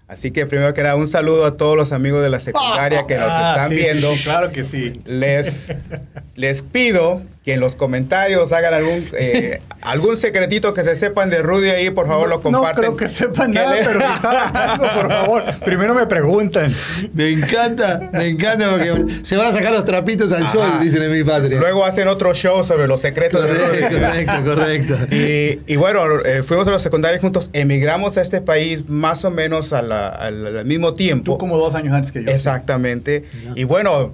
Así 0.09 0.31
que 0.31 0.45
primero 0.45 0.73
que 0.73 0.83
nada, 0.83 0.97
un 0.97 1.07
saludo 1.07 1.45
a 1.45 1.55
todos 1.55 1.77
los 1.77 1.93
amigos 1.93 2.21
de 2.21 2.29
la 2.29 2.41
secundaria 2.41 3.05
que 3.07 3.15
nos 3.15 3.29
Ah, 3.29 3.53
están 3.55 3.69
viendo. 3.69 4.09
claro 4.25 4.51
que 4.51 4.65
sí. 4.65 4.91
Les, 5.05 5.73
les 6.35 6.63
pido 6.63 7.21
que 7.43 7.53
en 7.53 7.59
los 7.59 7.75
comentarios 7.75 8.53
hagan 8.53 8.75
algún 8.75 9.03
eh, 9.17 9.61
algún 9.81 10.15
secretito 10.15 10.75
que 10.75 10.83
se 10.83 10.95
sepan 10.95 11.31
de 11.31 11.41
Rudy 11.41 11.69
ahí, 11.69 11.89
por 11.89 12.05
favor, 12.05 12.29
lo 12.29 12.35
No 12.35 12.41
comparten. 12.43 12.75
creo 12.83 12.95
que 12.95 13.07
sepan 13.09 13.49
nada, 13.51 13.73
le- 13.73 13.83
pero 13.83 13.99
que 13.99 14.21
saben 14.21 14.39
algo, 14.55 14.83
por 14.93 15.09
favor. 15.11 15.43
Primero 15.65 15.95
me 15.95 16.05
preguntan. 16.05 16.71
Me 17.13 17.29
encanta, 17.31 18.09
me 18.13 18.27
encanta 18.27 18.69
porque 18.69 18.93
se 19.23 19.35
van 19.37 19.47
a 19.47 19.51
sacar 19.53 19.71
los 19.73 19.83
trapitos 19.85 20.31
al 20.31 20.43
Ajá. 20.43 20.51
sol, 20.51 20.69
dicen 20.81 21.01
en 21.01 21.11
mi 21.11 21.23
patria. 21.23 21.57
Luego 21.59 21.83
hacen 21.83 22.07
otro 22.09 22.31
show 22.35 22.63
sobre 22.63 22.87
los 22.87 23.01
secretos 23.01 23.41
de 23.43 23.55
correcto, 23.55 23.87
Rudy. 23.89 24.25
correcto, 24.25 24.43
correcto. 24.45 24.97
Y, 25.15 25.59
y 25.65 25.75
bueno, 25.77 26.03
eh, 26.23 26.43
fuimos 26.43 26.67
a 26.67 26.71
los 26.71 26.83
secundarios 26.83 27.21
juntos, 27.21 27.49
emigramos 27.53 28.17
a 28.17 28.21
este 28.21 28.41
país 28.41 28.87
más 28.87 29.25
o 29.25 29.31
menos 29.31 29.73
a 29.73 29.81
la- 29.81 30.09
al, 30.09 30.57
al 30.59 30.65
mismo 30.65 30.93
tiempo. 30.93 31.31
Tú 31.33 31.37
como 31.39 31.57
dos 31.57 31.73
años 31.73 31.95
antes 31.95 32.11
que 32.11 32.23
yo. 32.23 32.29
Exactamente. 32.31 33.25
Y 33.55 33.63
bueno, 33.63 34.13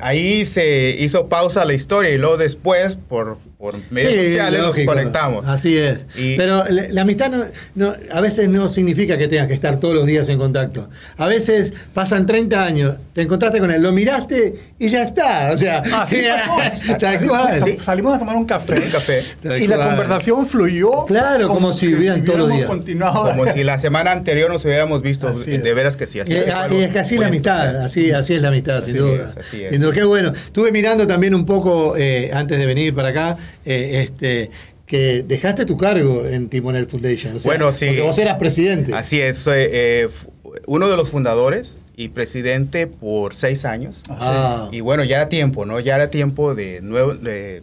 ahí 0.00 0.44
se 0.44 0.96
hizo 0.98 1.28
pausa 1.28 1.64
la 1.64 1.74
historia 1.74 2.10
y 2.10 2.18
luego 2.18 2.36
después, 2.36 2.96
por, 2.96 3.38
por 3.58 3.74
medios 3.90 4.12
Sí, 4.12 4.18
sociales, 4.26 4.60
lógico. 4.60 4.92
nos 4.92 5.00
conectamos. 5.00 5.46
Así 5.46 5.78
es. 5.78 6.04
Y- 6.14 6.36
Pero 6.36 6.62
la, 6.68 6.88
la 6.90 7.02
amistad 7.02 7.30
no, 7.30 7.44
no- 7.74 7.94
a 8.12 8.20
veces 8.20 8.48
no 8.50 8.68
significa 8.68 9.16
que 9.16 9.28
tengas 9.28 9.46
que 9.48 9.54
estar 9.54 9.80
todos 9.80 9.94
los 9.94 10.04
días 10.06 10.28
en 10.28 10.38
contacto. 10.38 10.88
A 11.16 11.26
veces 11.26 11.72
pasan 11.94 12.26
30 12.26 12.62
años, 12.64 12.96
te 13.14 13.22
encontraste 13.22 13.58
con 13.60 13.70
él, 13.70 13.82
lo 13.82 13.92
miraste 13.92 14.54
y 14.78 14.88
ya 14.88 15.04
está. 15.04 15.50
O 15.52 15.56
sea. 15.56 15.82
Sí, 16.06 17.76
Salimos 17.80 18.14
a 18.14 18.18
tomar 18.18 18.36
un 18.36 18.44
café. 18.44 18.74
Un 18.74 18.90
café. 18.90 19.22
Y 19.60 19.66
la 19.66 19.76
conversación 19.88 20.46
fluyó. 20.46 21.04
Claro, 21.06 21.48
como 21.48 21.72
si 21.72 21.86
que 21.88 21.94
vivieran 21.94 22.24
todos 22.24 22.40
los 22.40 22.52
días. 22.52 22.66
continuado. 22.66 23.30
Como 23.30 23.46
si 23.52 23.64
la 23.64 23.78
semana 23.78 24.12
anterior 24.12 24.50
nos 24.52 24.64
hubiéramos 24.64 25.02
visto, 25.02 25.28
Así 25.28 25.50
de 25.56 25.68
es. 25.68 25.74
veras 25.74 25.96
que 25.96 26.06
sí. 26.06 26.20
Así 26.20 26.32
Y, 26.32 26.44
que 26.44 26.50
ah, 26.52 26.68
y 26.70 26.82
es 26.82 26.90
que 26.92 26.98
así 26.98 27.14
muy 27.14 27.22
la 27.22 27.28
amistad, 27.28 27.76
así, 27.84 28.10
así 28.10 28.34
es 28.34 28.42
la 28.42 28.48
amistad, 28.48 28.80
sin 28.82 28.94
Así 28.96 28.98
duda. 28.98 29.28
es, 29.30 29.36
así 29.46 29.64
es. 29.64 29.70
Sin 29.70 29.80
duda, 29.80 29.92
qué 29.92 30.04
bueno. 30.04 30.32
Estuve 30.34 30.72
mirando 30.72 31.06
también 31.06 31.34
un 31.34 31.46
poco, 31.46 31.96
eh, 31.96 32.30
antes 32.32 32.58
de 32.58 32.66
venir 32.66 32.94
para 32.94 33.08
acá, 33.08 33.36
eh, 33.64 34.02
este 34.04 34.50
que 34.86 35.24
dejaste 35.26 35.64
tu 35.66 35.76
cargo 35.76 36.26
en 36.26 36.48
Timonel 36.48 36.86
Foundation. 36.86 37.34
o 37.36 37.38
sea, 37.40 37.50
Bueno, 37.50 37.72
sí. 37.72 37.86
Porque 37.86 38.02
vos 38.02 38.18
eras 38.18 38.36
presidente. 38.36 38.94
Así 38.94 39.20
es, 39.20 39.36
soy 39.38 39.58
eh, 39.60 40.08
fu- 40.12 40.32
uno 40.66 40.88
de 40.88 40.96
los 40.96 41.08
fundadores 41.10 41.82
y 41.96 42.08
presidente 42.10 42.86
por 42.86 43.34
seis 43.34 43.64
años. 43.64 44.02
Ah. 44.08 44.68
Y 44.70 44.80
bueno, 44.80 45.02
ya 45.02 45.16
era 45.16 45.28
tiempo, 45.28 45.66
¿no? 45.66 45.80
Ya 45.80 45.96
era 45.96 46.10
tiempo 46.10 46.54
de 46.54 46.80
nuevo, 46.82 47.14
de- 47.14 47.62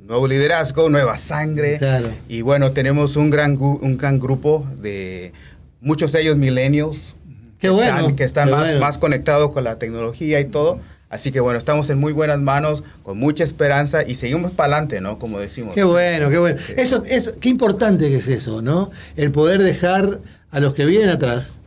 nuevo 0.00 0.28
liderazgo, 0.28 0.88
nueva 0.90 1.16
sangre. 1.16 1.78
Claro. 1.78 2.10
Y 2.28 2.42
bueno, 2.42 2.70
tenemos 2.72 3.16
un 3.16 3.30
gran, 3.30 3.58
gu- 3.58 3.80
un 3.82 3.96
gran 3.98 4.20
grupo 4.20 4.64
de 4.80 5.32
muchos 5.80 6.12
de 6.12 6.20
ellos 6.22 6.36
millennials. 6.36 7.14
Qué 7.58 7.68
que 7.68 7.70
bueno, 7.70 7.98
Están, 7.98 8.16
que 8.16 8.24
están 8.24 8.50
más, 8.50 8.60
bueno. 8.60 8.80
más 8.80 8.98
conectados 8.98 9.50
con 9.52 9.64
la 9.64 9.78
tecnología 9.78 10.38
y 10.40 10.44
todo. 10.44 10.78
Así 11.14 11.30
que 11.30 11.38
bueno, 11.38 11.60
estamos 11.60 11.88
en 11.90 12.00
muy 12.00 12.12
buenas 12.12 12.40
manos, 12.40 12.82
con 13.04 13.18
mucha 13.18 13.44
esperanza 13.44 14.02
y 14.04 14.16
seguimos 14.16 14.50
para 14.50 14.72
adelante, 14.72 15.00
¿no? 15.00 15.16
Como 15.20 15.38
decimos. 15.38 15.72
Qué 15.72 15.84
bueno, 15.84 16.28
qué 16.28 16.38
bueno. 16.38 16.58
Eso, 16.76 17.04
eso, 17.06 17.34
qué 17.40 17.50
importante 17.50 18.08
que 18.08 18.16
es 18.16 18.26
eso, 18.26 18.62
¿no? 18.62 18.90
El 19.14 19.30
poder 19.30 19.62
dejar 19.62 20.18
a 20.50 20.58
los 20.58 20.74
que 20.74 20.84
vienen 20.86 21.10
atrás, 21.10 21.60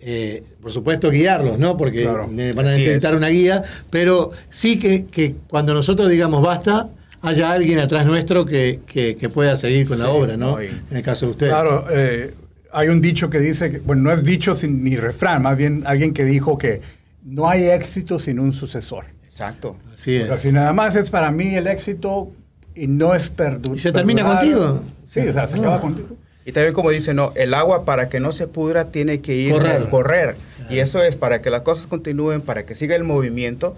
eh, 0.00 0.42
por 0.62 0.72
supuesto 0.72 1.10
guiarlos, 1.10 1.58
¿no? 1.58 1.76
Porque 1.76 2.04
Claro. 2.04 2.30
eh, 2.34 2.54
van 2.56 2.66
a 2.66 2.70
necesitar 2.70 3.12
es. 3.12 3.18
una 3.18 3.28
guía, 3.28 3.62
pero 3.90 4.30
sí 4.48 4.78
que, 4.78 5.04
que 5.04 5.34
cuando 5.50 5.74
nosotros 5.74 6.08
digamos 6.08 6.40
basta, 6.42 6.88
haya 7.20 7.52
alguien 7.52 7.80
atrás 7.80 8.06
nuestro 8.06 8.46
que, 8.46 8.80
que- 8.86 9.16
que 9.16 9.28
pueda 9.28 9.54
seguir 9.56 9.86
con 9.86 9.98
la 9.98 10.08
obra, 10.08 10.38
¿no? 10.38 10.58
En 10.60 10.80
el 10.92 11.02
caso 11.02 11.26
de 11.26 11.32
usted. 11.32 11.48
Claro, 11.48 11.84
eh, 11.90 12.32
hay 12.72 12.88
un 12.88 13.02
dicho 13.02 13.28
que 13.28 13.38
dice, 13.38 13.70
que- 13.70 13.80
bueno, 13.80 14.00
no 14.04 14.12
es 14.12 14.24
dicho 14.24 14.56
sin, 14.56 14.82
ni 14.82 14.96
refrán, 14.96 15.42
más 15.42 15.58
bien 15.58 15.82
alguien 15.84 16.14
que 16.14 16.24
dijo 16.24 16.56
que 16.56 16.80
no 17.24 17.48
hay 17.48 17.64
éxito 17.68 18.18
sin 18.18 18.38
un 18.40 18.52
sucesor. 18.52 19.06
Exacto. 19.24 19.76
Así 19.92 20.18
Porque 20.18 20.34
es. 20.34 20.40
si 20.40 20.52
nada 20.52 20.72
más 20.72 20.96
es 20.96 21.10
para 21.10 21.30
mí 21.30 21.54
el 21.54 21.66
éxito 21.66 22.32
y 22.74 22.86
no 22.88 23.14
es 23.14 23.34
perdu- 23.34 23.74
¿Y 23.74 23.78
se 23.78 23.92
termina 23.92 24.22
perdurar. 24.22 24.38
contigo? 24.74 24.82
Sí, 25.04 25.20
o 25.20 25.32
sea, 25.32 25.46
se 25.46 25.56
Ah. 25.56 25.60
acaba 25.60 25.80
contigo. 25.80 26.08
Y 26.44 26.52
también 26.52 26.72
como 26.72 26.90
dice, 26.90 27.12
no, 27.14 27.32
el 27.36 27.52
agua 27.54 27.84
para 27.84 28.08
que 28.08 28.20
no 28.20 28.32
se 28.32 28.46
pudra 28.46 28.86
tiene 28.90 29.20
que 29.20 29.34
ir 29.36 29.52
Correr. 29.52 29.82
a 29.82 29.90
correr. 29.90 30.36
Y 30.70 30.78
eso 30.78 31.02
es 31.02 31.14
para 31.16 31.40
que 31.42 31.50
las 31.50 31.62
cosas 31.62 31.86
continúen, 31.86 32.40
para 32.40 32.64
que 32.66 32.74
siga 32.74 32.96
el 32.96 33.04
movimiento, 33.04 33.76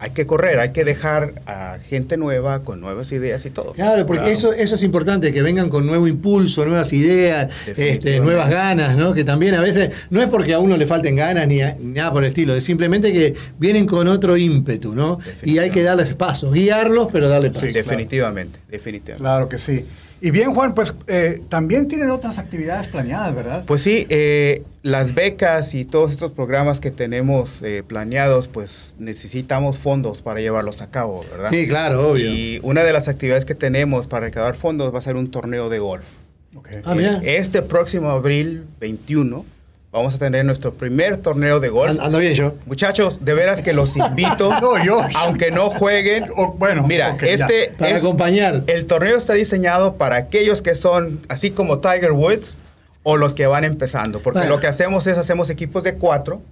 hay 0.00 0.10
que 0.10 0.26
correr, 0.26 0.60
hay 0.60 0.70
que 0.70 0.84
dejar 0.84 1.34
a 1.46 1.78
gente 1.88 2.16
nueva 2.16 2.60
con 2.62 2.80
nuevas 2.80 3.10
ideas 3.10 3.44
y 3.46 3.50
todo. 3.50 3.72
Claro, 3.72 4.06
porque 4.06 4.20
Claro. 4.20 4.32
Eso, 4.32 4.52
eso 4.52 4.76
es 4.76 4.82
importante, 4.84 5.32
que 5.32 5.42
vengan 5.42 5.68
con 5.70 5.86
nuevo 5.86 6.06
impulso, 6.06 6.64
nuevas 6.64 6.92
ideas, 6.92 7.48
este, 7.66 8.20
nuevas 8.20 8.48
ganas, 8.48 8.96
¿no? 8.96 9.12
Que 9.12 9.24
también 9.24 9.56
a 9.56 9.60
veces 9.60 9.90
no 10.10 10.22
es 10.22 10.28
porque 10.28 10.54
a 10.54 10.60
uno 10.60 10.76
le 10.76 10.86
falten 10.86 11.16
ganas 11.16 11.48
ni, 11.48 11.62
a- 11.62 11.74
ni 11.80 11.94
nada 11.94 12.12
por 12.12 12.22
el 12.22 12.28
estilo, 12.28 12.54
es 12.54 12.62
simplemente 12.64 13.12
que 13.12 13.34
vienen 13.58 13.86
con 13.86 14.06
otro 14.06 14.36
ímpetu, 14.36 14.94
¿no? 14.94 15.18
Y 15.42 15.58
hay 15.58 15.70
que 15.70 15.82
darles 15.82 16.14
paso, 16.14 16.52
guiarlos, 16.52 17.08
pero 17.12 17.28
darle 17.28 17.50
paso. 17.50 17.66
Sí, 17.66 17.72
definitivamente, 17.72 18.60
definitivamente. 18.70 19.22
Claro 19.22 19.48
que 19.48 19.58
sí. 19.58 19.84
Y 20.20 20.30
bien, 20.30 20.52
Juan, 20.54 20.74
pues 20.74 20.94
eh, 21.06 21.40
también 21.48 21.86
tienen 21.86 22.10
otras 22.10 22.38
actividades 22.38 22.88
planeadas, 22.88 23.34
¿verdad? 23.34 23.64
Pues 23.66 23.82
sí, 23.82 24.06
eh, 24.08 24.64
las 24.82 25.14
becas 25.14 25.74
y 25.74 25.84
todos 25.84 26.10
estos 26.10 26.32
programas 26.32 26.80
que 26.80 26.90
tenemos 26.90 27.62
eh, 27.62 27.84
planeados, 27.86 28.48
pues 28.48 28.96
necesitamos 28.98 29.78
fondos 29.78 30.22
para 30.22 30.40
llevarlos 30.40 30.82
a 30.82 30.90
cabo, 30.90 31.24
¿verdad? 31.30 31.50
Sí, 31.50 31.68
claro, 31.68 32.10
obvio. 32.10 32.30
Y 32.32 32.60
una 32.62 32.82
de 32.82 32.92
las 32.92 33.06
actividades 33.06 33.44
que 33.44 33.54
tenemos 33.54 34.06
para 34.06 34.26
recaudar 34.26 34.56
fondos 34.56 34.92
va 34.92 34.98
a 34.98 35.02
ser 35.02 35.16
un 35.16 35.30
torneo 35.30 35.68
de 35.68 35.78
golf. 35.78 36.06
Ok. 36.56 36.68
Ah, 36.84 36.94
mira. 36.94 37.20
Este 37.22 37.62
próximo 37.62 38.10
abril 38.10 38.64
21 38.80 39.44
vamos 39.90 40.14
a 40.14 40.18
tener 40.18 40.44
nuestro 40.44 40.74
primer 40.74 41.16
torneo 41.18 41.60
de 41.60 41.68
golf. 41.70 41.90
And- 41.90 42.00
Ando 42.00 42.18
bien 42.18 42.34
yo. 42.34 42.54
Muchachos, 42.66 43.24
de 43.24 43.34
veras 43.34 43.62
que 43.62 43.72
los 43.72 43.96
invito, 43.96 44.50
No, 44.60 44.82
yo- 44.84 45.00
aunque 45.16 45.50
no 45.50 45.70
jueguen. 45.70 46.24
O- 46.36 46.52
bueno, 46.52 46.82
mira, 46.86 47.16
ya. 47.20 47.26
este 47.26 47.72
Para 47.76 47.96
es- 47.96 48.02
acompañar. 48.02 48.64
el 48.66 48.86
torneo 48.86 49.16
está 49.16 49.32
diseñado 49.34 49.94
para 49.96 50.16
aquellos 50.16 50.62
que 50.62 50.74
son 50.74 51.20
así 51.28 51.50
como 51.50 51.78
Tiger 51.80 52.12
Woods 52.12 52.56
o 53.02 53.16
los 53.16 53.32
que 53.34 53.46
van 53.46 53.64
empezando, 53.64 54.20
porque 54.20 54.40
Bueno. 54.40 54.54
lo 54.56 54.60
que 54.60 54.66
hacemos 54.66 55.06
es 55.06 55.16
hacemos 55.16 55.48
equipos 55.50 55.82
de 55.84 55.94
cuatro, 55.94 56.42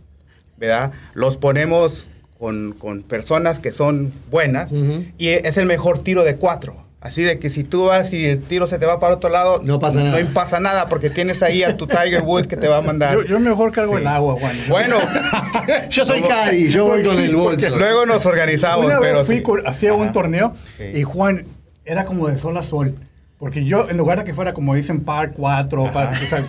¿verdad? 0.57 0.93
Los 1.13 1.37
ponemos 1.37 2.11
con, 2.39 2.73
con 2.73 3.03
personas 3.03 3.61
que 3.61 3.73
son 3.73 4.13
buenas 4.31 4.71
y 5.19 5.29
es 5.29 5.57
el 5.59 5.67
mejor 5.67 5.99
tiro 5.99 6.25
de 6.25 6.37
cuatro. 6.37 6.77
Así 7.07 7.23
de 7.23 7.39
que 7.39 7.51
si 7.51 7.65
tú 7.65 7.85
vas 7.87 8.13
y 8.13 8.25
el 8.27 8.41
tiro 8.43 8.67
se 8.67 8.79
te 8.79 8.87
va 8.87 8.99
para 9.01 9.15
otro 9.15 9.31
lado, 9.31 9.61
No 9.65 9.79
pasa 9.79 10.03
nada. 10.03 10.21
No 10.21 10.29
pasa 10.35 10.61
nada 10.61 10.89
porque 10.89 11.09
tienes 11.11 11.43
ahí 11.43 11.63
a 11.63 11.77
tu 11.77 11.87
Tiger 11.87 12.23
Woods 12.23 12.49
que 12.49 12.57
te 12.57 12.69
va 12.69 12.79
a 12.79 12.81
mandar. 12.83 13.15
Yo, 13.15 13.23
yo 13.25 13.41
mejor 13.41 13.73
cargo 13.73 13.95
Sí. 13.95 14.01
el 14.03 14.07
agua, 14.07 14.37
Juan. 14.41 14.57
Bueno, 14.69 14.97
Yo 15.91 16.05
soy 16.05 16.23
Caddy, 16.23 16.69
yo 16.69 16.87
voy 16.87 17.03
con 17.03 17.19
el 17.19 17.35
bolso. 17.37 17.71
luego 17.77 18.07
nos 18.07 18.27
organizamos, 18.27 18.85
Una 18.87 18.99
vez 19.01 19.09
pero 19.09 19.25
fui 19.25 19.37
sí. 19.37 19.43
con- 19.43 19.67
hacía 19.67 19.93
un 19.95 20.13
torneo 20.13 20.55
Sí. 20.77 20.85
y 20.95 21.03
Juan 21.03 21.47
era 21.85 22.05
como 22.05 22.29
de 22.29 22.39
sol 22.39 22.57
a 22.57 22.63
sol. 22.63 22.95
Porque 23.39 23.65
yo, 23.65 23.89
en 23.91 23.97
lugar 23.99 24.19
de 24.19 24.25
que 24.25 24.33
fuera 24.35 24.53
como 24.55 24.75
dicen 24.75 25.01
par 25.05 25.33
4, 25.33 25.93
par, 25.93 26.09
o 26.09 26.27
sea, 26.27 26.43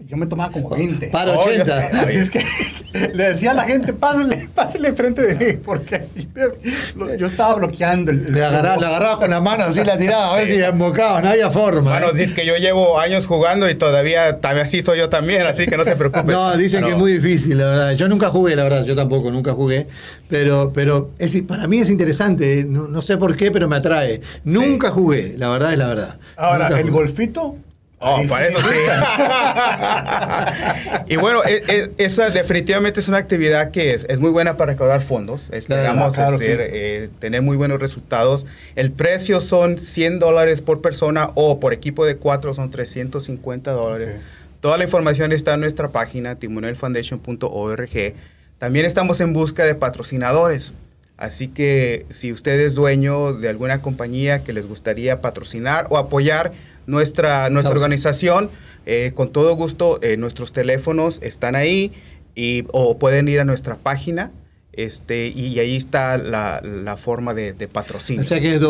yo 0.00 0.16
me 0.18 0.26
tomaba 0.26 0.52
como 0.52 0.68
20. 0.70 1.06
Para 1.08 1.32
Oh, 1.32 1.46
yo 1.46 1.62
80. 1.62 1.64
sé. 1.90 1.96
Así 1.96 2.18
es 2.18 2.30
que 2.30 2.44
le 3.14 3.30
decía 3.30 3.52
a 3.52 3.54
la 3.54 3.64
gente, 3.64 3.92
pásenle, 3.94 4.48
pásenle 4.54 4.88
enfrente 4.88 5.22
de 5.22 5.34
mí, 5.54 5.58
porque 5.64 6.06
yo, 6.36 7.14
yo 7.16 7.26
estaba 7.26 7.54
bloqueando. 7.54 8.10
el- 8.10 8.32
Le 8.32 8.44
agarraba, 8.44 8.76
le 8.76 8.86
agarraba 8.86 9.18
con 9.18 9.30
la 9.30 9.40
mano 9.40 9.64
así 9.64 9.82
la 9.82 9.96
tiraba, 9.96 10.34
a 10.34 10.36
ver 10.36 10.46
si 10.46 10.58
la 10.58 10.68
embocaba, 10.68 11.22
no 11.22 11.30
había 11.30 11.50
forma. 11.50 11.92
Bueno, 11.92 12.08
¿eh? 12.10 12.18
dice 12.18 12.34
que 12.34 12.44
yo 12.44 12.56
llevo 12.56 12.98
años 13.00 13.26
jugando 13.26 13.68
y 13.70 13.74
todavía, 13.76 14.40
también 14.40 14.66
así 14.66 14.82
soy 14.82 14.98
yo 14.98 15.08
también, 15.08 15.42
así 15.42 15.66
que 15.66 15.76
no 15.76 15.84
se 15.84 15.96
preocupen. 15.96 16.26
No, 16.34 16.56
dicen 16.56 16.80
Pero- 16.80 16.86
que 16.88 16.92
es 16.92 16.98
muy 16.98 17.12
difícil, 17.14 17.56
la 17.58 17.64
verdad. 17.66 17.92
Yo 17.92 18.06
nunca 18.08 18.28
jugué, 18.28 18.56
la 18.56 18.64
verdad, 18.64 18.84
yo 18.84 18.94
tampoco, 18.94 19.30
nunca 19.30 19.52
jugué. 19.52 19.86
Pero, 20.28 20.70
pero 20.74 21.12
es, 21.18 21.40
para 21.42 21.66
mí 21.66 21.78
es 21.78 21.88
interesante, 21.90 22.64
no, 22.68 22.88
no 22.88 23.00
sé 23.00 23.16
por 23.16 23.36
qué, 23.36 23.50
pero 23.50 23.68
me 23.68 23.76
atrae. 23.76 24.20
Nunca 24.44 24.90
jugué, 24.90 25.34
la 25.38 25.48
verdad 25.50 25.72
es 25.72 25.78
la 25.78 25.88
verdad. 25.88 26.18
Ahora, 26.36 26.64
Nunca 26.68 26.76
el 26.80 26.90
jugué. 26.90 26.92
golfito. 26.92 27.56
Oh, 28.00 28.16
ahí 28.18 28.26
para 28.28 28.48
eso 28.48 28.58
sí. 28.60 28.74
y 31.06 31.16
bueno, 31.16 31.42
e- 31.44 31.62
e- 31.68 31.90
esa 31.98 32.28
definitivamente 32.30 33.00
es 33.00 33.08
una 33.08 33.18
actividad 33.18 33.70
que 33.70 33.94
es, 33.94 34.04
es 34.08 34.20
muy 34.20 34.30
buena 34.30 34.56
para 34.56 34.72
recaudar 34.72 35.00
fondos. 35.00 35.48
Esperamos 35.52 36.14
Claro, 36.14 36.34
este, 36.36 36.54
sí. 36.56 36.62
eh, 36.72 37.08
tener 37.18 37.40
muy 37.42 37.56
buenos 37.56 37.80
resultados. 37.80 38.44
El 38.76 38.92
precio 38.92 39.40
son 39.40 39.78
100 39.78 40.18
dólares 40.18 40.60
por 40.60 40.80
persona 40.82 41.30
o 41.34 41.60
por 41.60 41.72
equipo 41.72 42.04
de 42.04 42.16
cuatro 42.16 42.52
son 42.52 42.70
350 42.70 43.70
dólares. 43.72 44.20
Toda 44.60 44.76
la 44.78 44.84
información 44.84 45.32
está 45.32 45.54
en 45.54 45.60
nuestra 45.60 45.88
página 45.88 46.34
timonelfoundation.org. 46.36 48.14
También 48.58 48.86
estamos 48.86 49.20
en 49.20 49.32
busca 49.32 49.64
de 49.64 49.74
patrocinadores. 49.74 50.72
Así 51.16 51.48
que 51.48 52.06
si 52.10 52.32
usted 52.32 52.58
es 52.60 52.74
dueño 52.74 53.34
de 53.34 53.48
alguna 53.48 53.80
compañía 53.80 54.42
que 54.42 54.52
les 54.52 54.66
gustaría 54.66 55.20
patrocinar 55.20 55.86
o 55.90 55.96
apoyar 55.96 56.52
nuestra, 56.86 57.50
nuestra 57.50 57.70
Causa. 57.70 57.84
organización, 57.84 58.50
eh, 58.86 59.12
con 59.14 59.30
todo 59.30 59.54
gusto, 59.56 59.98
eh, 60.02 60.16
nuestros 60.16 60.52
teléfonos 60.52 61.20
están 61.22 61.54
ahí 61.56 61.92
y, 62.34 62.64
o 62.72 62.98
pueden 62.98 63.28
ir 63.28 63.40
a 63.40 63.44
nuestra 63.44 63.76
página 63.76 64.30
este, 64.72 65.28
y 65.28 65.58
ahí 65.60 65.76
está 65.76 66.18
la, 66.18 66.60
la 66.62 66.96
forma 66.96 67.32
de, 67.32 67.52
de 67.52 67.68
patrocinio. 67.68 68.22
O 68.22 68.24
sea 68.24 68.40
que 68.40 68.54
es 68.56 68.60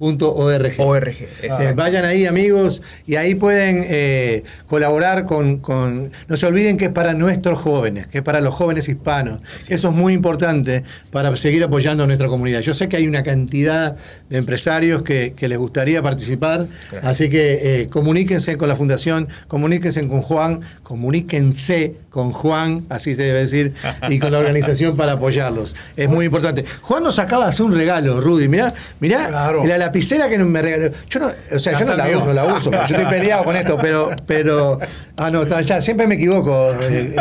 www.timonelfoundation.org. 0.00 0.74
ORG. 0.78 1.16
Eh, 1.42 1.72
vayan 1.76 2.04
ahí 2.04 2.26
amigos 2.26 2.82
y 3.06 3.16
ahí 3.16 3.34
pueden 3.34 3.84
eh, 3.86 4.42
colaborar 4.66 5.26
con, 5.26 5.58
con- 5.58 6.10
No 6.28 6.36
se 6.36 6.46
olviden 6.46 6.76
que 6.76 6.86
es 6.86 6.90
para 6.90 7.12
nuestros 7.14 7.58
jóvenes, 7.58 8.06
que 8.08 8.18
es 8.18 8.24
para 8.24 8.40
los 8.40 8.54
jóvenes 8.54 8.88
hispanos. 8.88 9.40
Así 9.54 9.74
Eso 9.74 9.88
es 9.90 9.94
muy 9.94 10.14
importante 10.14 10.82
para 11.10 11.36
seguir 11.36 11.62
apoyando 11.62 12.04
a 12.04 12.06
nuestra 12.06 12.28
comunidad. 12.28 12.60
Yo 12.60 12.74
sé 12.74 12.88
que 12.88 12.96
hay 12.96 13.06
una 13.06 13.22
cantidad 13.22 13.96
de 14.28 14.38
empresarios 14.38 15.02
que, 15.02 15.34
que 15.36 15.48
les 15.48 15.58
gustaría 15.58 16.02
participar, 16.02 16.66
Gracias. 16.90 17.04
así 17.10 17.28
que 17.28 17.82
eh, 17.82 17.88
comuníquense 17.88 18.56
con 18.56 18.68
la 18.68 18.76
fundación, 18.76 19.28
comuníquense 19.48 20.06
con 20.08 20.22
Juan, 20.22 20.60
comuníquense 20.82 21.94
con 22.10 22.32
Juan, 22.32 22.84
así 22.88 23.14
se 23.14 23.22
debe 23.22 23.40
decir, 23.40 23.72
y 24.08 24.18
con 24.18 24.32
la 24.32 24.38
organización 24.40 24.96
para 24.96 25.12
apoyarlos. 25.12 25.76
Es 25.96 26.08
muy 26.08 26.26
importante. 26.26 26.64
Juan 26.82 27.02
nos 27.04 27.18
acaba 27.18 27.44
de 27.44 27.50
hacer 27.50 27.64
un 27.66 27.74
regalo, 27.74 28.20
Rudy. 28.20 28.48
Mirá, 28.48 28.74
mirá 28.98 29.28
Claro. 29.28 29.64
la 29.64 29.78
lapicera 29.78 30.28
que 30.28 30.38
me 30.38 30.60
regaló. 30.60 30.92
Yo 31.08 31.20
no, 31.20 31.28
o 31.54 31.58
sea, 31.58 31.72
Ya 31.74 31.78
yo 31.80 31.86
no 31.86 31.94
la, 31.96 32.08
uso, 32.08 32.24
no 32.26 32.32
la 32.32 32.44
uso, 32.46 32.70
yo 32.72 32.78
estoy 32.96 33.06
peleado 33.06 33.44
con 33.44 33.54
esto, 33.56 33.78
pero, 33.80 34.10
pero, 34.26 34.78
ah, 35.16 35.30
no, 35.30 35.42
está, 35.42 35.60
ya, 35.62 35.80
siempre 35.80 36.06
me 36.08 36.16
equivoco. 36.16 36.72
Eh, 36.80 37.14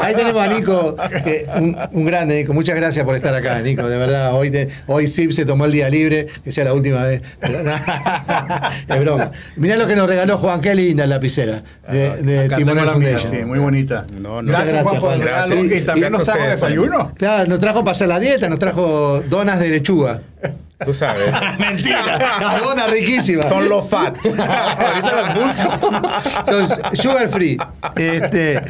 ahí 0.00 0.14
tenemos 0.14 0.40
a 0.42 0.46
Nico, 0.46 0.96
un, 1.56 1.76
un 1.92 2.04
grande, 2.04 2.36
Nico. 2.36 2.54
Muchas 2.54 2.76
gracias 2.76 3.04
por 3.04 3.16
estar 3.16 3.34
acá, 3.34 3.60
Nico, 3.60 3.88
de 3.88 3.96
verdad. 3.98 4.32
Hoy, 4.34 4.50
te, 4.50 4.68
hoy 4.86 5.08
Sip 5.08 5.32
se 5.32 5.44
tomó 5.44 5.64
el 5.64 5.72
día 5.72 5.88
libre, 5.88 6.28
que 6.44 6.52
sea 6.52 6.64
la 6.64 6.72
última 6.72 7.02
vez. 7.04 7.20
es 8.88 9.00
broma. 9.00 9.32
Mirá 9.56 9.76
lo 9.76 9.86
que 9.86 9.96
nos 9.96 10.06
regaló 10.06 10.38
Juan, 10.38 10.60
qué 10.60 10.74
linda 10.74 11.06
lapicera 11.06 11.62
de, 11.90 12.22
de 12.22 12.48
la 12.48 12.58
mía, 12.58 12.84
Foundation. 12.84 13.32
sí, 13.32 13.44
muy 13.44 13.58
bonita. 13.58 14.04
No, 14.20 14.35
no. 14.42 14.52
Gracias, 14.52 14.82
Muchas 14.82 14.84
Juan, 14.84 15.00
por 15.00 15.12
el 15.12 15.20
gracias, 15.20 15.50
regalo. 15.50 15.68
Juan. 15.68 15.78
Y 15.78 15.84
también 15.84 16.12
nos 16.12 16.24
trajo 16.24 16.48
desayuno. 16.48 17.12
Claro, 17.14 17.46
nos 17.46 17.60
trajo 17.60 17.80
para 17.80 17.92
hacer 17.92 18.08
la 18.08 18.18
dieta, 18.18 18.48
nos 18.48 18.58
trajo 18.58 19.20
donas 19.28 19.60
de 19.60 19.68
lechuga. 19.68 20.22
Tú 20.84 20.92
sabes. 20.92 21.32
Mentira, 21.58 22.18
las 22.40 22.62
donas 22.62 22.90
riquísimas. 22.90 23.48
Son 23.48 23.66
los 23.68 23.88
fat. 23.88 24.16
Son 26.46 26.68
sugar 26.94 27.28
free. 27.28 27.56
Este, 27.96 28.62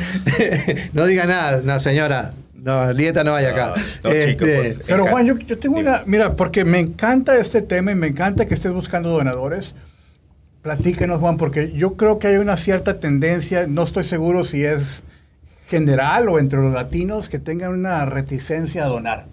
no 0.92 1.06
diga 1.06 1.24
nada, 1.26 1.62
no, 1.64 1.80
señora. 1.80 2.32
No, 2.54 2.94
dieta 2.94 3.24
no 3.24 3.34
hay 3.34 3.46
acá. 3.46 3.68
No, 3.68 3.74
no, 3.74 3.76
chico, 3.76 4.08
Este, 4.08 4.56
pues, 4.56 4.80
Pero. 4.86 5.06
Juan, 5.06 5.26
yo, 5.26 5.38
yo 5.38 5.58
tengo 5.58 5.78
una... 5.78 6.02
Mira, 6.06 6.34
porque 6.34 6.64
me 6.64 6.80
encanta 6.80 7.38
este 7.38 7.62
tema 7.62 7.92
y 7.92 7.94
me 7.94 8.08
encanta 8.08 8.46
que 8.46 8.54
estés 8.54 8.72
buscando 8.72 9.10
donadores. 9.10 9.74
Platíquenos, 10.62 11.20
Juan, 11.20 11.36
porque 11.36 11.70
yo 11.72 11.94
creo 11.94 12.18
que 12.18 12.26
hay 12.26 12.38
una 12.38 12.56
cierta 12.56 12.98
tendencia, 12.98 13.68
no 13.68 13.84
estoy 13.84 14.02
seguro 14.02 14.44
si 14.44 14.64
es 14.64 15.04
general 15.68 16.28
o 16.28 16.38
entre 16.38 16.60
los 16.60 16.72
latinos, 16.72 17.28
que 17.28 17.38
tengan 17.38 17.72
una 17.72 18.06
reticencia 18.06 18.84
a 18.84 18.88
donar. 18.88 19.26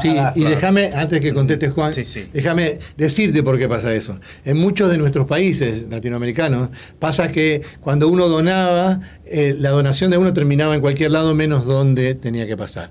Sí, 0.00 0.14
y 0.34 0.44
déjame, 0.44 0.92
antes 0.94 1.20
que 1.20 1.32
conteste 1.32 1.68
Juan, 1.68 1.94
Sí, 1.94 2.04
sí. 2.04 2.28
déjame 2.32 2.78
decirte 2.96 3.42
por 3.42 3.56
qué 3.58 3.68
pasa 3.68 3.94
eso. 3.94 4.18
En 4.44 4.56
muchos 4.58 4.90
de 4.90 4.98
nuestros 4.98 5.26
países 5.26 5.86
latinoamericanos 5.88 6.70
pasa 6.98 7.28
que 7.28 7.62
cuando 7.80 8.08
uno 8.08 8.28
donaba, 8.28 9.00
eh, 9.24 9.54
la 9.58 9.70
donación 9.70 10.10
de 10.10 10.18
uno 10.18 10.32
terminaba 10.32 10.74
en 10.74 10.80
cualquier 10.80 11.12
lado 11.12 11.34
menos 11.34 11.64
donde 11.66 12.14
tenía 12.14 12.46
que 12.46 12.56
pasar. 12.56 12.90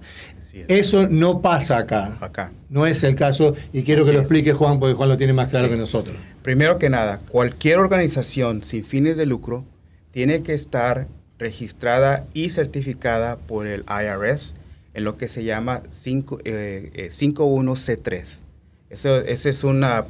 Eso 0.69 1.07
no 1.09 1.41
pasa 1.41 1.77
acá. 1.79 2.15
Acá. 2.21 2.53
No 2.69 2.85
es 2.85 3.03
el 3.03 3.17
caso 3.17 3.55
y 3.73 3.83
quiero 3.83 4.05
que 4.05 4.13
lo 4.13 4.19
es. 4.19 4.23
explique 4.23 4.53
Juan 4.53 4.79
porque 4.79 4.93
Juan 4.95 5.09
lo 5.09 5.17
tiene 5.17 5.33
más 5.33 5.49
claro 5.51 5.65
Sí. 5.65 5.71
que 5.71 5.77
nosotros. 5.77 6.15
Primero 6.43 6.77
que 6.79 6.89
nada, 6.89 7.19
cualquier 7.29 7.79
organización 7.79 8.63
sin 8.63 8.85
fines 8.85 9.17
de 9.17 9.25
lucro 9.25 9.65
tiene 10.11 10.43
que 10.43 10.53
estar 10.53 11.07
registrada 11.39 12.25
y 12.34 12.50
certificada 12.50 13.38
por 13.38 13.68
el 13.68 13.84
IRS 13.89 14.54
en 14.94 15.04
lo 15.04 15.18
que 15.18 15.27
se 15.27 15.44
llama 15.44 15.82
cinco- 15.92 16.39
eh, 16.46 16.92
eh, 16.94 17.10
51C3. 17.12 18.42
Esa 18.89 19.20
es 19.50 19.63
una, 19.63 20.06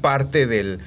parte 0.00 0.46
del, 0.46 0.80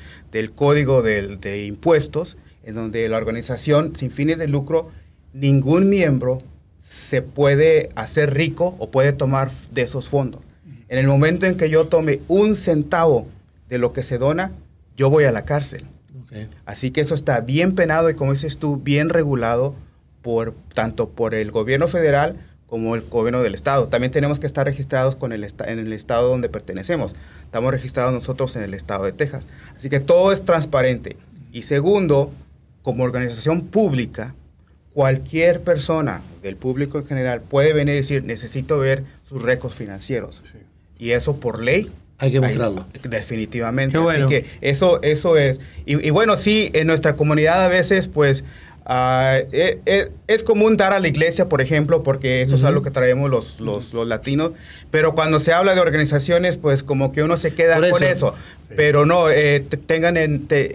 código 0.56 1.02
de 1.02 1.66
impuestos 1.66 2.38
en 2.64 2.76
donde 2.76 3.08
la 3.10 3.18
organización 3.18 3.96
sin 3.96 4.12
fines 4.12 4.38
de 4.40 4.48
lucro, 4.48 4.92
ningún 5.34 5.90
miembro 5.90 6.40
se 6.80 7.22
puede 7.22 7.90
hacer 7.96 8.34
rico 8.34 8.76
o 8.80 8.90
puede 8.90 9.14
tomar 9.14 9.52
de 9.72 9.84
esos 9.84 10.08
fondos. 10.08 10.42
En 10.90 11.00
el 11.00 11.08
momento 11.08 11.46
en 11.46 11.56
que 11.58 11.70
yo 11.70 11.88
tome 11.88 12.22
un 12.28 12.56
centavo 12.56 13.28
de 13.70 13.78
lo 13.78 13.94
que 13.94 14.04
se 14.04 14.18
dona, 14.18 14.52
yo 14.96 15.10
voy 15.10 15.24
a 15.24 15.32
la 15.32 15.46
cárcel. 15.46 15.86
Así 16.66 16.92
que 16.92 17.02
eso 17.02 17.16
está 17.16 17.40
bien 17.42 17.76
penado 17.76 18.10
y 18.10 18.16
como 18.16 18.34
dices 18.34 18.58
tú, 18.58 18.78
bien 18.78 19.10
regulado 19.10 19.76
por 20.22 20.56
tanto 20.74 21.10
por 21.10 21.36
el 21.36 21.52
gobierno 21.52 21.88
federal 21.88 22.38
como 22.68 22.96
el 22.96 23.02
gobierno 23.02 23.44
del 23.44 23.54
estado. 23.54 23.88
También 23.88 24.12
tenemos 24.12 24.40
que 24.40 24.48
estar 24.48 24.66
registrados 24.66 25.16
con 25.16 25.32
el 25.32 25.44
en 25.44 25.80
el 25.80 25.94
estado 25.94 26.30
donde 26.30 26.50
pertenecemos. 26.50 27.14
Estamos 27.44 27.72
registrados 27.72 28.14
nosotros 28.14 28.56
en 28.56 28.64
el 28.64 28.74
estado 28.74 29.06
de 29.06 29.12
Texas. 29.12 29.46
Así 29.76 29.90
que 29.90 30.00
todo 30.00 30.32
es 30.32 30.44
transparente. 30.44 31.18
Y 31.52 31.64
segundo, 31.64 32.32
como 32.82 33.04
organización 33.04 33.62
pública, 33.62 34.34
cualquier 34.94 35.62
persona 35.62 36.22
del 36.42 36.56
público 36.56 36.98
en 36.98 37.06
general 37.06 37.42
puede 37.42 37.74
venir 37.74 37.94
y 37.94 37.98
decir, 37.98 38.24
necesito 38.24 38.80
ver 38.80 39.04
sus 39.28 39.42
récords 39.42 39.76
financieros. 39.76 40.42
Y 40.98 41.12
eso 41.12 41.36
por 41.36 41.62
ley. 41.62 41.92
Hay 42.24 42.32
que 42.32 42.40
mostrarlo. 42.40 42.86
definitivamente. 43.04 43.98
Bueno. 43.98 44.28
Así 44.28 44.34
que 44.42 44.46
eso, 44.62 45.02
eso 45.02 45.38
es. 45.38 45.60
Y, 45.86 46.06
y 46.08 46.10
bueno, 46.12 46.36
sí, 46.38 46.70
en 46.74 46.88
nuestra 46.88 47.16
comunidad 47.16 47.64
a 47.64 47.68
veces, 47.68 48.08
pues, 48.08 48.44
ah, 48.86 49.38
eh, 49.52 49.80
eh, 49.86 50.10
es 50.28 50.44
común 50.44 50.78
dar 50.78 50.94
a 50.94 51.00
la 51.00 51.08
iglesia, 51.08 51.50
por 51.50 51.62
ejemplo, 51.62 52.04
porque 52.04 52.42
eso 52.42 52.56
es 52.56 52.62
Ujú. 52.62 52.68
algo 52.68 52.82
que 52.82 52.92
traemos 52.92 53.30
los, 53.30 53.60
los, 53.60 53.94
los 53.94 54.08
latinos. 54.08 54.52
Pero 54.92 55.14
cuando 55.16 55.40
se 55.40 55.54
habla 55.54 55.76
de 55.76 55.82
organizaciones, 55.82 56.58
pues 56.58 56.84
como 56.84 57.12
que 57.12 57.24
uno 57.24 57.38
se 57.38 57.54
queda 57.54 57.76
Por 57.78 57.90
con 57.90 58.04
eso. 58.04 58.12
eso. 58.30 58.36
Pero 58.76 59.06
no, 59.06 59.30
eh, 59.30 59.60
te- 59.68 59.78
tengan 59.78 60.18
en, 60.18 60.48
te- 60.48 60.72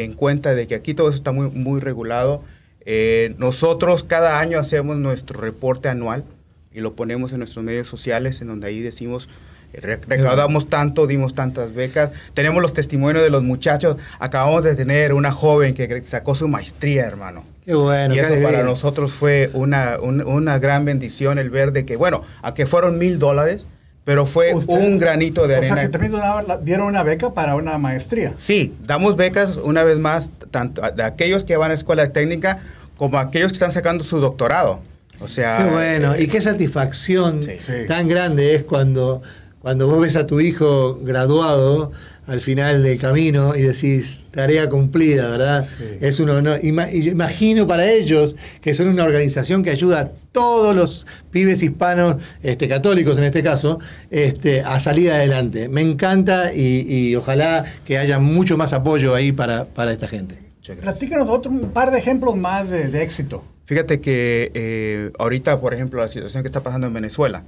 eh, 0.00 0.04
en 0.04 0.12
cuenta 0.14 0.54
de 0.54 0.66
que 0.66 0.74
aquí 0.74 0.94
todo 0.94 1.08
eso 1.08 1.16
está 1.16 1.32
muy, 1.32 1.48
muy 1.50 1.80
regulado. 1.80 2.42
Eh, 2.86 3.34
nosotros 3.38 4.04
cada 4.04 4.38
año 4.40 4.58
hacemos 4.58 4.96
nuestro 4.96 5.40
reporte 5.40 5.88
anual 5.88 6.24
y 6.72 6.80
lo 6.80 6.94
ponemos 6.94 7.32
en 7.32 7.38
nuestros 7.38 7.64
medios 7.64 7.88
sociales, 7.88 8.40
en 8.40 8.46
donde 8.48 8.68
ahí 8.68 8.80
decimos, 8.80 9.28
recaudamos 9.72 10.68
tanto, 10.68 11.06
dimos 11.06 11.34
tantas 11.34 11.74
becas. 11.74 12.10
Tenemos 12.34 12.62
los 12.62 12.72
testimonios 12.72 13.22
de 13.22 13.30
los 13.30 13.42
muchachos. 13.42 13.96
Acabamos 14.18 14.64
de 14.64 14.74
tener 14.74 15.12
una 15.14 15.32
joven 15.32 15.74
que 15.74 16.02
sacó 16.06 16.34
su 16.34 16.48
maestría, 16.48 17.04
hermano. 17.06 17.44
Qué 17.64 17.74
bueno. 17.74 18.14
y 18.14 18.18
eso 18.18 18.34
para 18.42 18.62
nosotros 18.62 19.12
fue 19.12 19.50
una, 19.52 19.98
un- 20.00 20.22
una 20.22 20.58
gran 20.58 20.84
bendición 20.84 21.38
el 21.38 21.50
ver 21.50 21.72
de 21.72 21.84
que, 21.84 21.96
bueno, 21.96 22.22
aunque 22.42 22.66
fueron 22.66 22.98
mil 22.98 23.18
dólares, 23.18 23.64
pero 24.04 24.26
fue 24.26 24.52
un 24.54 24.98
granito 24.98 25.46
de 25.46 25.54
O 25.54 25.58
arena. 25.58 25.74
sea, 25.76 25.84
que 25.84 25.88
también 25.90 26.12
donaban 26.12 26.46
dieron 26.64 26.86
una 26.86 27.02
beca 27.04 27.32
para 27.32 27.54
una 27.54 27.78
maestría. 27.78 28.32
Sí, 28.36 28.74
damos 28.84 29.14
becas 29.16 29.56
una 29.56 29.84
vez 29.84 29.98
más, 29.98 30.30
tanto 30.50 30.82
a- 30.82 30.90
de 30.90 31.02
aquellos 31.04 31.44
que 31.44 31.56
van 31.56 31.70
a 31.70 31.74
escuela 31.74 32.08
técnica 32.10 32.58
como 32.96 33.18
a 33.18 33.20
aquellos 33.22 33.52
que 33.52 33.56
están 33.56 33.70
sacando 33.72 34.02
su 34.02 34.18
doctorado. 34.18 34.80
O 35.20 35.28
sea, 35.28 35.58
Qué 35.62 35.70
bueno, 35.70 36.14
eh, 36.14 36.22
y 36.22 36.26
qué 36.28 36.40
satisfacción 36.40 37.42
Sí. 37.42 37.52
Sí. 37.64 37.72
tan 37.86 38.08
grande 38.08 38.54
es 38.54 38.64
cuando, 38.64 39.20
cuando 39.60 39.86
vos 39.86 40.00
ves 40.00 40.16
a 40.16 40.26
tu 40.26 40.40
hijo 40.40 40.98
graduado 41.02 41.90
al 42.26 42.40
final 42.40 42.82
del 42.82 42.98
camino 42.98 43.56
y 43.56 43.62
decís, 43.62 44.26
tarea 44.30 44.68
cumplida, 44.68 45.28
¿verdad? 45.28 45.66
Sí. 45.66 45.84
Es 46.00 46.20
un 46.20 46.30
honor. 46.30 46.60
Imagino 46.62 47.66
para 47.66 47.90
ellos 47.90 48.36
que 48.60 48.72
son 48.72 48.88
una 48.88 49.04
organización 49.04 49.62
que 49.62 49.70
ayuda 49.70 50.00
a 50.00 50.04
todos 50.32 50.74
los 50.76 51.06
pibes 51.30 51.62
hispanos, 51.62 52.16
este, 52.42 52.68
católicos 52.68 53.18
en 53.18 53.24
este 53.24 53.42
caso, 53.42 53.80
este, 54.10 54.60
a 54.60 54.78
salir 54.78 55.10
adelante. 55.10 55.68
Me 55.68 55.80
encanta 55.80 56.54
y, 56.54 56.86
y 56.88 57.16
ojalá 57.16 57.64
que 57.84 57.98
haya 57.98 58.18
mucho 58.20 58.56
más 58.56 58.72
apoyo 58.72 59.14
ahí 59.14 59.32
para, 59.32 59.64
para 59.64 59.92
esta 59.92 60.06
gente. 60.06 60.36
Platícanos 60.80 61.28
otro, 61.28 61.50
un 61.50 61.72
par 61.72 61.90
de 61.90 61.98
ejemplos 61.98 62.36
más 62.36 62.70
de, 62.70 62.88
de 62.88 63.02
éxito. 63.02 63.42
Fíjate 63.64 64.00
que 64.00 64.52
eh, 64.54 65.10
ahorita, 65.18 65.60
por 65.60 65.74
ejemplo, 65.74 66.00
la 66.00 66.08
situación 66.08 66.42
que 66.42 66.46
está 66.46 66.62
pasando 66.62 66.86
en 66.86 66.92
Venezuela. 66.92 67.44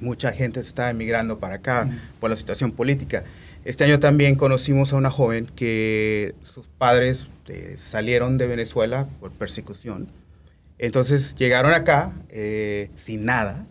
Mucha 0.00 0.32
gente 0.32 0.60
está 0.60 0.90
emigrando 0.90 1.38
para 1.38 1.56
acá 1.56 1.88
por 2.20 2.30
la 2.30 2.36
situación 2.36 2.72
política. 2.72 3.24
Este 3.64 3.84
año 3.84 3.98
también 4.00 4.34
conocimos 4.36 4.92
a 4.92 4.96
una 4.96 5.10
joven 5.10 5.46
que 5.56 6.34
sus 6.44 6.66
padres 6.78 7.28
eh, 7.48 7.74
salieron 7.76 8.38
de 8.38 8.46
Venezuela 8.46 9.06
por 9.20 9.32
persecución. 9.32 10.08
Entonces 10.78 11.34
llegaron 11.34 11.72
acá 11.72 12.12
eh, 12.30 12.90
sin 12.94 13.24
nada, 13.24 13.66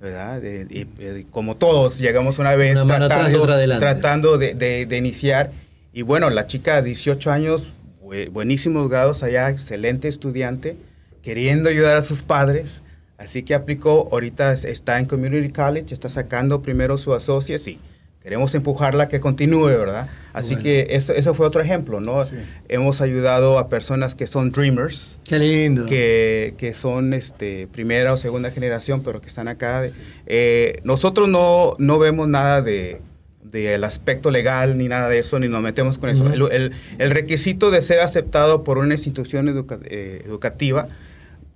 ¿verdad? 0.00 0.44
Eh, 0.44 0.66
y, 0.70 1.22
como 1.24 1.56
todos, 1.56 1.98
llegamos 1.98 2.38
una 2.38 2.54
vez 2.56 2.76
Una 2.84 2.98
tratando, 3.08 3.38
tratando 3.80 4.38
de, 4.38 4.54
de- 4.54 4.86
de 4.86 4.96
iniciar. 4.96 5.52
Y 5.92 6.02
bueno, 6.02 6.30
la 6.30 6.46
chica, 6.46 6.82
18 6.82 7.30
años, 7.30 7.70
bue- 8.02 8.28
buenísimos 8.30 8.88
grados 8.90 9.22
allá, 9.22 9.48
excelente 9.50 10.08
estudiante, 10.08 10.76
queriendo 11.22 11.68
ayudar 11.70 11.96
a 11.96 12.02
sus 12.02 12.22
padres. 12.22 12.80
Así 13.18 13.42
que 13.42 13.54
aplicó, 13.54 14.08
ahorita 14.12 14.52
es- 14.52 14.64
está 14.64 14.98
en 15.00 15.06
Community 15.06 15.50
College, 15.52 15.92
está 15.92 16.08
sacando 16.08 16.62
primero 16.62 16.96
su 16.98 17.12
associates 17.14 17.66
y 17.66 17.78
queremos 18.22 18.54
empujarla 18.54 19.04
a 19.04 19.08
que 19.08 19.18
continúe, 19.20 19.66
¿verdad? 19.66 20.08
Así 20.32 20.50
Bueno. 20.54 20.62
que 20.62 20.86
eso, 20.90 21.12
eso 21.14 21.34
fue 21.34 21.46
otro 21.46 21.60
ejemplo, 21.60 22.00
¿no? 22.00 22.24
Sí. 22.26 22.36
Hemos 22.68 23.00
ayudado 23.00 23.58
a 23.58 23.68
personas 23.68 24.14
que 24.14 24.26
son 24.28 24.52
dreamers, 24.52 25.18
Qué 25.24 25.38
lindo. 25.38 25.86
que, 25.86 26.54
que 26.58 26.74
son 26.74 27.12
este, 27.12 27.66
primera 27.66 28.12
o 28.12 28.16
segunda 28.16 28.50
generación, 28.52 29.02
pero 29.02 29.20
que 29.20 29.26
están 29.28 29.48
acá. 29.48 29.82
Eh, 30.26 30.78
nosotros 30.84 31.28
no, 31.28 31.74
no 31.78 31.98
vemos 31.98 32.28
nada 32.28 32.62
de 32.62 33.00
del 33.42 33.82
aspecto 33.84 34.30
legal 34.30 34.76
ni 34.76 34.88
nada 34.88 35.08
de 35.08 35.20
eso, 35.20 35.38
ni 35.38 35.48
nos 35.48 35.62
metemos 35.62 35.96
con 35.96 36.10
eso. 36.10 36.24
Ujú. 36.24 36.48
el, 36.48 36.52
el- 36.52 36.72
el 36.98 37.10
requisito 37.10 37.70
de 37.70 37.80
ser 37.80 38.00
aceptado 38.00 38.62
por 38.62 38.76
una 38.76 38.92
institución 38.92 39.48
educa- 39.48 39.78
eh, 39.86 40.20
educativa 40.26 40.86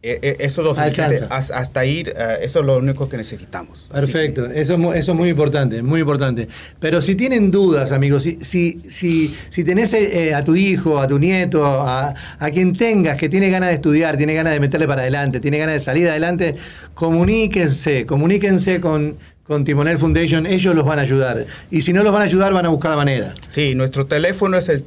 Eh, 0.04 0.18
eh, 0.20 0.36
eso 0.40 0.62
es 0.62 0.64
lo 0.64 0.76
Alcanza. 0.80 1.26
hasta 1.26 1.84
ir, 1.86 2.08
eh, 2.08 2.38
eso 2.42 2.58
es 2.58 2.66
lo 2.66 2.78
único 2.78 3.08
que 3.08 3.16
necesitamos. 3.16 3.88
Perfecto, 3.92 4.48
que- 4.48 4.60
eso, 4.60 4.74
eso 4.94 5.12
es 5.12 5.16
muy 5.18 5.28
importante, 5.28 5.80
muy 5.80 6.00
importante. 6.00 6.48
Pero 6.80 7.00
si 7.00 7.14
tienen 7.14 7.52
dudas, 7.52 7.92
amigos, 7.92 8.24
si, 8.24 8.36
si, 8.44 8.80
si, 8.90 9.32
si 9.48 9.62
tenés 9.62 9.94
eh, 9.94 10.34
a 10.34 10.42
tu 10.42 10.56
hijo, 10.56 10.98
a 10.98 11.06
tu 11.06 11.20
nieto, 11.20 11.64
a, 11.64 12.12
a 12.38 12.50
quien 12.50 12.72
tengas 12.72 13.16
que 13.16 13.28
tiene 13.28 13.48
ganas 13.48 13.68
de 13.68 13.76
estudiar, 13.76 14.16
tiene 14.16 14.34
ganas 14.34 14.54
de 14.54 14.58
meterle 14.60 14.88
para 14.88 15.02
adelante, 15.02 15.38
tiene 15.38 15.58
ganas 15.58 15.74
de 15.74 15.80
salir 15.80 16.08
adelante, 16.08 16.56
comuníquense, 16.94 18.04
comuníquense 18.04 18.80
con, 18.80 19.16
con 19.44 19.62
Timonel 19.64 19.98
Foundation, 19.98 20.46
ellos 20.46 20.74
los 20.74 20.84
van 20.84 20.98
a 20.98 21.02
ayudar. 21.02 21.46
Y 21.70 21.82
si 21.82 21.92
no 21.92 22.02
los 22.02 22.12
van 22.12 22.22
a 22.22 22.24
ayudar, 22.24 22.52
van 22.52 22.66
a 22.66 22.70
buscar 22.70 22.90
la 22.90 22.96
manera. 22.96 23.34
Sí, 23.48 23.76
nuestro 23.76 24.06
teléfono 24.06 24.58
es 24.58 24.68
el 24.68 24.82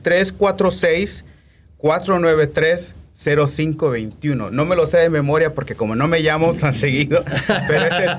346-493-0521. 3.15 4.51
No 4.51 4.65
me 4.65 4.75
lo 4.75 4.85
sé 4.85 4.97
de 4.97 5.09
memoria 5.09 5.53
porque 5.53 5.75
como 5.75 5.95
no 5.95 6.07
me 6.07 6.19
llamo 6.19 6.53
tan 6.53 6.73
seguido, 6.75 7.23
pero 7.67 7.85
es 7.85 7.93
el 7.99 8.09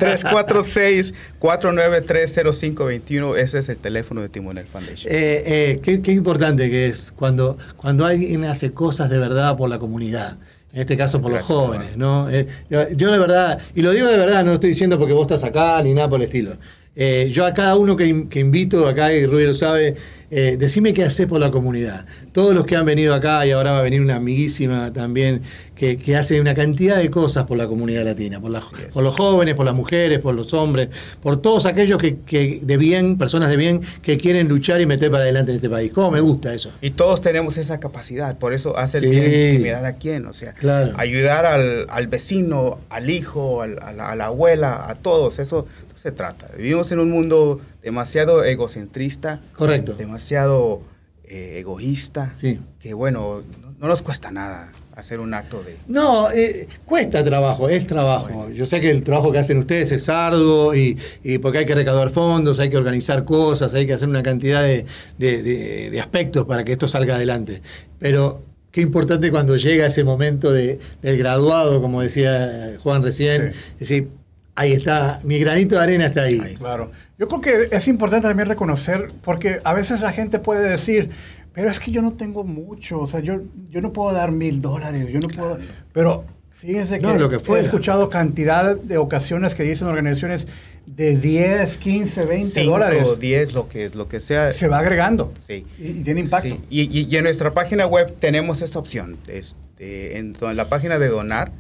346-493-0521. 1.41 3.37
Ese 3.37 3.59
es 3.59 3.69
el 3.69 3.77
teléfono 3.77 4.23
de 4.23 4.29
Timonel 4.29 4.67
Foundation. 4.67 5.13
Eh, 5.13 5.43
eh, 5.47 5.81
qué, 5.83 6.01
qué 6.01 6.13
importante 6.13 6.71
que 6.71 6.87
es 6.89 7.13
cuando, 7.15 7.59
cuando 7.77 8.07
alguien 8.07 8.45
hace 8.45 8.73
cosas 8.73 9.11
de 9.11 9.19
verdad 9.19 9.57
por 9.57 9.69
la 9.69 9.79
comunidad. 9.79 10.39
En 10.73 10.81
este 10.83 10.97
caso 10.97 11.23
por 11.23 11.33
Gracias, 11.33 11.51
los 11.51 11.59
jóvenes, 11.59 11.97
¿no? 11.97 12.29
Eh, 12.29 12.47
yo, 12.69 12.89
yo 12.91 13.11
de 13.11 13.19
verdad, 13.19 13.59
y 13.75 13.81
lo 13.81 13.93
digo 13.93 14.09
de 14.09 14.19
verdad, 14.19 14.45
no 14.45 14.49
lo 14.49 14.55
estoy 14.57 14.71
diciendo 14.71 14.99
porque 14.99 15.15
vos 15.15 15.23
estás 15.23 15.43
acá 15.43 15.83
ni 15.83 15.95
nada 15.95 16.09
por 16.09 16.21
el 16.21 16.27
estilo. 16.27 16.53
Eh, 16.99 17.29
yo 17.31 17.45
a 17.45 17.53
cada 17.53 17.77
uno 17.77 17.95
que, 17.95 18.07
in- 18.07 18.29
que 18.29 18.41
invito 18.41 18.87
acá, 18.89 19.13
y 19.13 19.27
Rubio 19.27 19.49
lo 19.49 19.55
sabe, 19.55 19.97
eh, 20.31 20.57
decime 20.59 20.95
qué 20.95 21.05
haces 21.05 21.27
por 21.27 21.39
la 21.39 21.51
comunidad. 21.51 22.07
Todos 22.33 22.55
los 22.55 22.65
que 22.65 22.75
han 22.75 22.87
venido 22.87 23.15
acá, 23.15 23.45
y 23.47 23.51
ahora 23.51 23.73
va 23.73 23.81
a 23.81 23.83
venir 23.83 24.01
una 24.01 24.17
amiguísima 24.17 24.91
también, 24.95 25.43
que, 25.75 25.99
que 25.99 26.17
hace 26.17 26.41
una 26.41 26.55
cantidad 26.55 26.97
de 26.97 27.11
cosas 27.11 27.45
por 27.45 27.59
la 27.59 27.69
comunidad 27.69 28.03
latina, 28.07 28.41
por, 28.41 28.51
la- 28.51 28.63
por 28.95 29.03
los 29.05 29.15
jóvenes, 29.15 29.55
por 29.55 29.67
las 29.67 29.75
mujeres, 29.75 30.21
por 30.21 30.35
los 30.35 30.55
hombres, 30.55 30.89
por 31.23 31.37
todos 31.43 31.67
aquellos 31.67 31.99
que, 31.99 32.17
que 32.25 32.61
de 32.63 32.77
bien, 32.79 33.19
personas 33.19 33.51
de 33.51 33.59
bien, 33.59 33.83
que 34.01 34.17
quieren 34.17 34.49
luchar 34.49 34.81
y 34.81 34.87
meter 34.87 35.11
para 35.11 35.25
adelante 35.25 35.51
en 35.53 35.57
este 35.57 35.69
país. 35.69 35.93
¿Cómo 35.95 36.11
me 36.13 36.21
gusta 36.21 36.55
eso? 36.55 36.71
Y 36.81 36.91
todos 36.93 37.21
tenemos 37.21 37.59
esa 37.59 37.79
capacidad, 37.79 38.39
por 38.39 38.55
eso 38.55 38.75
hace 38.79 39.01
Sí. 39.01 39.07
bien 39.07 39.51
sin 39.53 39.63
mirar 39.63 39.85
a 39.85 39.97
quién, 39.97 40.25
o 40.25 40.33
sea, 40.33 40.55
Claro. 40.55 40.95
ayudar 40.97 41.45
al, 41.45 41.85
al 41.91 42.07
vecino, 42.07 42.79
al 42.89 43.11
hijo, 43.11 43.61
al- 43.61 43.79
a, 43.83 43.93
la, 43.93 44.13
a 44.13 44.17
la 44.17 44.27
abuela, 44.27 44.89
a 44.89 44.95
todos, 44.95 45.39
eso 45.39 45.67
se 46.07 46.12
trata. 46.12 46.49
Vivimos 46.57 46.92
en 46.92 47.01
un 47.01 47.11
mundo 47.11 47.61
demasiado 47.83 48.45
egocentrista, 48.45 49.40
Correcto. 49.57 49.95
demasiado 49.95 50.83
eh, 51.25 51.57
egoísta, 51.59 52.31
Sí. 52.33 52.61
que 52.79 52.95
bueno, 52.95 53.42
no, 53.61 53.75
no 53.81 53.88
nos 53.88 54.03
cuesta 54.03 54.31
nada 54.31 54.71
hacer 54.95 55.19
un 55.19 55.35
acto 55.35 55.64
de... 55.64 55.77
No, 55.88 56.31
eh, 56.31 56.69
cuesta 56.85 57.25
trabajo, 57.25 57.69
es 57.69 57.85
trabajo. 57.88 58.49
Yo 58.51 58.66
sé 58.66 58.81
que 58.81 58.92
el 58.92 59.03
trabajo 59.03 59.33
que 59.33 59.38
hacen 59.38 59.59
ustedes 59.59 59.90
es 59.90 60.09
arduo 60.09 60.77
y, 60.77 60.97
y 61.25 61.38
porque 61.38 61.59
hay 61.59 61.66
que 61.66 61.75
recaudar 61.75 62.11
fondos, 62.11 62.61
hay 62.61 62.71
que 62.71 62.77
organizar 62.77 63.25
cosas, 63.25 63.75
hay 63.75 63.85
que 63.85 63.95
hacer 63.95 64.09
una 64.09 64.23
cantidad 64.23 64.62
de, 64.62 64.87
de- 65.19 65.42
de- 65.42 65.90
de 65.90 66.01
aspectos 66.01 66.45
para 66.47 66.62
que 66.64 66.71
esto 66.71 66.87
salga 66.87 67.16
adelante. 67.16 67.62
Pero 67.99 68.42
qué 68.71 68.81
importante 68.81 69.33
cuando 69.33 69.57
llega 69.57 69.87
ese 69.87 70.05
momento 70.05 70.53
de, 70.53 70.79
del 71.03 71.19
graduado, 71.19 71.83
como 71.83 72.01
decía 72.01 72.77
Juan 72.81 73.03
recién, 73.03 73.53
Sí. 73.53 73.59
decir, 73.81 74.09
ahí 74.57 74.73
está, 74.73 75.21
mi 75.25 75.38
granito 75.38 75.77
de 75.77 75.83
arena 75.83 76.07
está 76.07 76.23
ahí. 76.23 76.40
Ahí 76.42 76.53
está. 76.55 76.64
Claro. 76.64 76.90
Yo 77.19 77.29
creo 77.29 77.40
que 77.40 77.69
es 77.77 77.88
importante 77.88 78.27
también 78.29 78.49
reconocer, 78.49 79.11
porque 79.23 79.61
a 79.64 79.73
veces 79.75 80.01
la 80.01 80.12
gente 80.12 80.38
puede 80.38 80.69
decir, 80.69 81.11
pero 81.53 81.71
es 81.71 81.81
que 81.81 81.90
yo 81.90 82.03
no 82.03 82.12
tengo 82.14 82.45
mucho, 82.45 83.01
o 83.01 83.09
sea, 83.09 83.21
yo, 83.21 83.40
yo 83.71 83.81
no 83.81 83.92
puedo 83.92 84.12
dar 84.12 84.33
mil 84.33 84.61
dólares, 84.61 85.09
yo 85.11 85.21
no 85.21 85.29
puedo... 85.29 85.59
Pero 85.92 86.25
fíjense 86.51 86.99
que, 86.99 87.07
No, 87.07 87.16
lo 87.16 87.31
que 87.31 87.37
he 87.37 87.61
escuchado 87.61 88.11
cantidad 88.11 88.77
de 88.77 88.99
ocasiones 88.99 89.55
que 89.55 89.62
dicen 89.62 89.88
organizaciones 89.88 90.47
de 90.85 91.16
10, 91.16 91.79
15, 91.79 92.27
20 92.27 92.45
cinco, 92.47 92.71
dólares. 92.73 93.09
10, 93.19 93.55
lo 93.55 93.69
que, 93.69 93.88
lo 93.90 94.09
que 94.09 94.21
sea. 94.21 94.53
Se 94.53 94.69
va 94.69 94.79
agregando. 94.79 95.33
Sí. 95.47 95.66
Y, 95.79 95.87
y 95.88 96.03
tiene 96.03 96.21
impacto. 96.21 96.49
Sí, 96.49 96.61
Y, 96.71 96.83
y- 97.01 97.07
y 97.11 97.16
en 97.16 97.25
nuestra 97.25 97.53
página 97.55 97.87
web 97.87 98.14
tenemos 98.21 98.61
esa 98.62 98.79
opción. 98.79 99.16
Este, 99.27 100.19
en, 100.19 100.37
en 100.40 100.57
la 100.57 100.69
página 100.69 100.99
de 100.99 101.09
donar, 101.09 101.51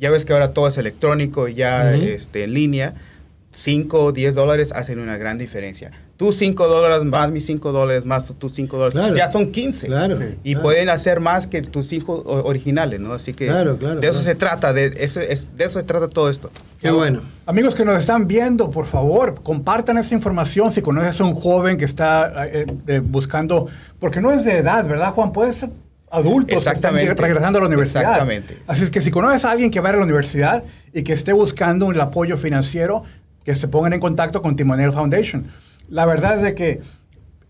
ya 0.00 0.10
ves 0.10 0.24
que 0.24 0.32
ahora 0.32 0.52
todo 0.52 0.68
es 0.68 0.78
electrónico, 0.78 1.48
ya 1.48 1.92
Ujú. 1.94 2.02
este, 2.04 2.44
en 2.44 2.54
línea. 2.54 2.94
5 3.52 4.04
o 4.04 4.12
10 4.12 4.34
dólares 4.34 4.70
hacen 4.72 4.98
una 4.98 5.16
gran 5.16 5.38
diferencia. 5.38 5.90
Tus 6.18 6.36
5 6.36 6.66
dólares 6.68 7.02
más 7.06 7.30
mis 7.30 7.46
5 7.46 7.72
dólares 7.72 8.04
más 8.04 8.32
tus 8.38 8.52
5 8.52 8.76
dólares, 8.76 8.94
Claro. 8.94 9.16
ya 9.16 9.30
son 9.30 9.50
15. 9.50 9.86
Claro. 9.86 10.18
Y 10.44 10.52
claro. 10.52 10.62
pueden 10.62 10.88
hacer 10.90 11.20
más 11.20 11.46
que 11.46 11.62
tus 11.62 11.86
5 11.88 12.22
originales, 12.44 13.00
¿no? 13.00 13.14
Así 13.14 13.32
que 13.32 13.46
Claro, 13.46 13.78
claro, 13.78 14.00
de 14.00 14.06
eso 14.08 14.18
claro. 14.18 14.24
se 14.26 14.34
trata, 14.34 14.72
de 14.74 14.92
eso, 14.98 15.20
es, 15.20 15.56
de 15.56 15.64
eso 15.64 15.78
se 15.78 15.86
trata 15.86 16.08
todo 16.08 16.28
esto. 16.28 16.50
Qué 16.82 16.90
bueno. 16.90 17.22
Amigos 17.46 17.74
que 17.74 17.84
nos 17.86 17.98
están 17.98 18.26
viendo, 18.26 18.70
por 18.70 18.84
favor, 18.84 19.40
compartan 19.42 19.96
esta 19.96 20.14
información 20.14 20.70
si 20.70 20.82
conoces 20.82 21.18
a 21.18 21.24
un 21.24 21.34
joven 21.34 21.78
que 21.78 21.86
está 21.86 22.46
eh, 22.46 22.66
eh, 22.88 22.98
buscando, 23.02 23.68
porque 23.98 24.20
no 24.20 24.32
es 24.32 24.44
de 24.44 24.58
edad, 24.58 24.84
¿verdad, 24.86 25.12
Juan? 25.12 25.32
Puede 25.32 25.54
ser 25.54 25.70
adultos 26.10 26.46
que 26.48 26.54
están 26.56 26.74
Exactamente. 26.76 27.14
regresando 27.20 27.58
a 27.58 27.62
la 27.62 27.68
universidad. 27.68 28.02
Exactamente. 28.02 28.58
Así 28.66 28.84
es 28.84 28.90
que 28.90 29.00
si 29.02 29.10
conoces 29.10 29.44
a 29.44 29.50
alguien 29.50 29.70
que 29.70 29.80
va 29.80 29.88
a 29.88 29.92
ir 29.92 29.96
a 29.96 29.98
la 29.98 30.04
universidad 30.04 30.62
y 30.92 31.02
que 31.02 31.12
esté 31.12 31.32
buscando 31.32 31.90
el 31.90 32.00
apoyo 32.00 32.36
financiero, 32.36 33.02
que 33.44 33.54
se 33.54 33.68
pongan 33.68 33.92
en 33.92 34.00
contacto 34.00 34.42
con 34.42 34.56
Timonel 34.56 34.92
Foundation. 34.92 35.46
La 35.88 36.06
verdad 36.06 36.36
es 36.36 36.42
de 36.42 36.54
que 36.54 36.80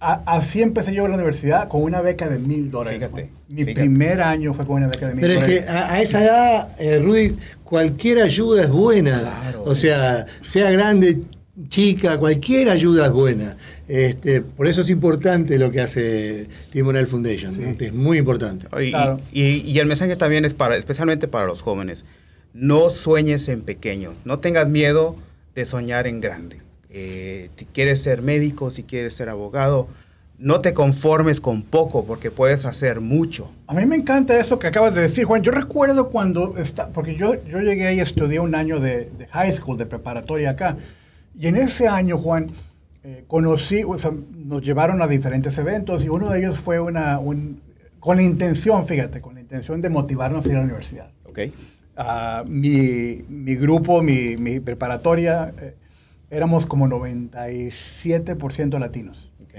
a- 0.01 0.21
así 0.27 0.61
empecé 0.61 0.92
yo 0.92 1.05
en 1.05 1.11
la 1.12 1.16
universidad 1.16 1.69
con 1.69 1.83
una 1.83 2.03
beca 2.03 2.29
de 2.29 2.38
mil 2.38 2.71
dólares. 2.71 2.99
Fíjate. 3.01 3.31
Mi 3.49 3.64
fíjate. 3.64 3.75
primer 3.81 4.21
año 4.21 4.53
fue 4.53 4.66
con 4.66 4.77
una 4.77 4.88
beca 4.88 5.09
de 5.09 5.14
mil 5.14 5.21
Pero 5.23 5.35
es 5.35 5.40
dólares. 5.40 5.64
que 5.64 5.71
a, 5.71 5.92
a 5.92 6.01
esa 6.03 6.23
edad, 6.25 6.69
eh, 6.79 6.99
Rudy, 7.03 7.37
cualquier 7.64 8.21
ayuda 8.21 8.62
es 8.62 8.69
buena. 8.71 9.21
Claro. 9.21 9.62
o 9.64 9.75
sea, 9.75 10.27
sea 10.45 10.71
grande, 10.71 11.21
chica, 11.69 12.19
cualquier 12.19 12.69
ayuda 12.69 13.07
es 13.07 13.12
buena. 13.12 13.57
Este, 13.88 14.42
por 14.42 14.66
eso 14.66 14.81
es 14.83 14.90
importante 14.90 15.59
lo 15.59 15.71
que 15.71 15.81
hace 15.81 16.49
Timonel 16.71 17.07
Foundation. 17.07 17.61
¿no? 17.61 17.77
Es 17.79 17.92
muy 17.95 18.19
importante. 18.19 18.66
Y, 18.83 18.90
Claro. 18.90 19.21
y- 19.33 19.59
y 19.71 19.79
el 19.79 19.87
mensaje 19.87 20.16
también 20.16 20.45
es 20.45 20.55
para, 20.55 20.77
especialmente 20.77 21.29
para 21.29 21.47
los 21.47 21.62
jóvenes. 21.62 22.05
No 22.53 22.90
sueñes 22.90 23.49
en 23.49 23.62
pequeño. 23.62 24.14
No 24.25 24.38
tengas 24.38 24.69
miedo 24.69 25.16
de 25.55 25.64
soñar 25.64 26.07
en 26.07 26.21
grande. 26.21 26.61
Eh, 26.90 27.51
si 27.57 27.64
quieres 27.66 28.03
ser 28.03 28.23
médico, 28.23 28.71
si 28.71 28.83
quieres 28.83 29.14
ser 29.14 29.29
abogado, 29.29 29.88
no 30.38 30.61
te 30.61 30.75
conformes 30.75 31.40
con 31.40 31.62
poco 31.62 32.05
porque 32.05 32.31
puedes 32.31 32.66
hacer 32.66 33.01
mucho. 33.01 33.51
A 33.66 33.75
mí 33.75 33.87
me 33.87 33.97
encanta 33.97 34.38
eso 34.38 34.59
que 34.59 34.66
acabas 34.66 34.95
de 34.95 35.03
decir, 35.03 35.25
Juan. 35.25 35.42
Yo 35.42 35.51
recuerdo 35.51 36.09
cuando 36.11 36.57
está, 36.59 36.88
porque 36.88 37.14
yo, 37.16 37.35
yo 37.47 37.61
llegué 37.61 37.87
ahí 37.87 37.97
y 37.97 38.01
estudié 38.01 38.38
un 38.40 38.55
año 38.55 38.79
de, 38.81 39.11
de 39.19 39.27
high 39.29 39.53
school, 39.53 39.79
de 39.79 39.87
preparatoria 39.87 40.51
acá. 40.51 40.77
Y 41.38 41.46
en 41.49 41.57
ese 41.57 41.87
año, 41.88 42.18
Juan, 42.18 42.46
eh, 43.05 43.25
conocí, 43.27 43.83
o 43.85 43.99
sea, 43.99 44.11
nos 44.35 44.62
llevaron 44.62 45.01
a 45.03 45.07
diferentes 45.07 45.57
eventos 45.59 46.05
y 46.05 46.09
uno 46.09 46.31
de 46.31 46.38
ellos 46.40 46.59
fue 46.59 46.81
una, 46.81 47.18
un- 47.18 47.61
con 48.01 48.16
la 48.16 48.22
intención, 48.22 48.87
fíjate, 48.87 49.20
con 49.20 49.35
la 49.35 49.40
intención 49.40 49.81
de 49.81 49.88
motivarnos 49.90 50.44
a 50.44 50.49
ir 50.49 50.55
a 50.55 50.59
la 50.59 50.64
universidad. 50.64 51.11
¿Ok? 51.25 51.38
Ah, 51.96 52.44
mi, 52.46 53.25
mi 53.29 53.55
grupo, 53.57 54.03
mi, 54.03 54.37
mi 54.37 54.61
preparatoria, 54.61 55.53
eh, 55.61 55.75
éramos 56.31 56.66
como 56.66 56.87
97% 56.88 58.79
latinos. 58.79 59.31
ok. 59.42 59.55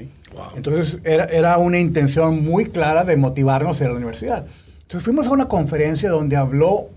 Entonces 0.56 1.00
era, 1.04 1.26
era 1.26 1.58
una 1.58 1.80
intención 1.80 2.44
muy 2.44 2.66
clara 2.68 3.04
de 3.04 3.18
motivarnos 3.18 3.80
a 3.80 3.84
ir 3.84 3.90
a 3.90 3.94
la 3.94 3.98
universidad. 3.98 4.46
Entonces 4.82 5.04
fuimos 5.04 5.28
a 5.28 5.32
una 5.32 5.48
conferencia 5.48 6.10
donde 6.10 6.36
habló, 6.36 6.90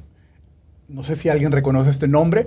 no 0.88 1.02
sé 1.04 1.16
si 1.16 1.28
alguien 1.28 1.52
reconoce 1.52 1.90
este 1.90 2.06
nombre, 2.08 2.46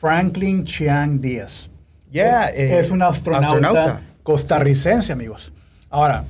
Franklin 0.00 0.64
Chiang 0.64 1.20
Díaz. 1.20 1.68
Ya, 2.12 2.48
eh, 2.48 2.78
es 2.78 2.90
un 2.90 3.02
astronauta, 3.02 3.46
astronauta. 3.68 4.02
costarricense, 4.22 5.12
amigos. 5.12 5.52
Ahora, 5.90 6.24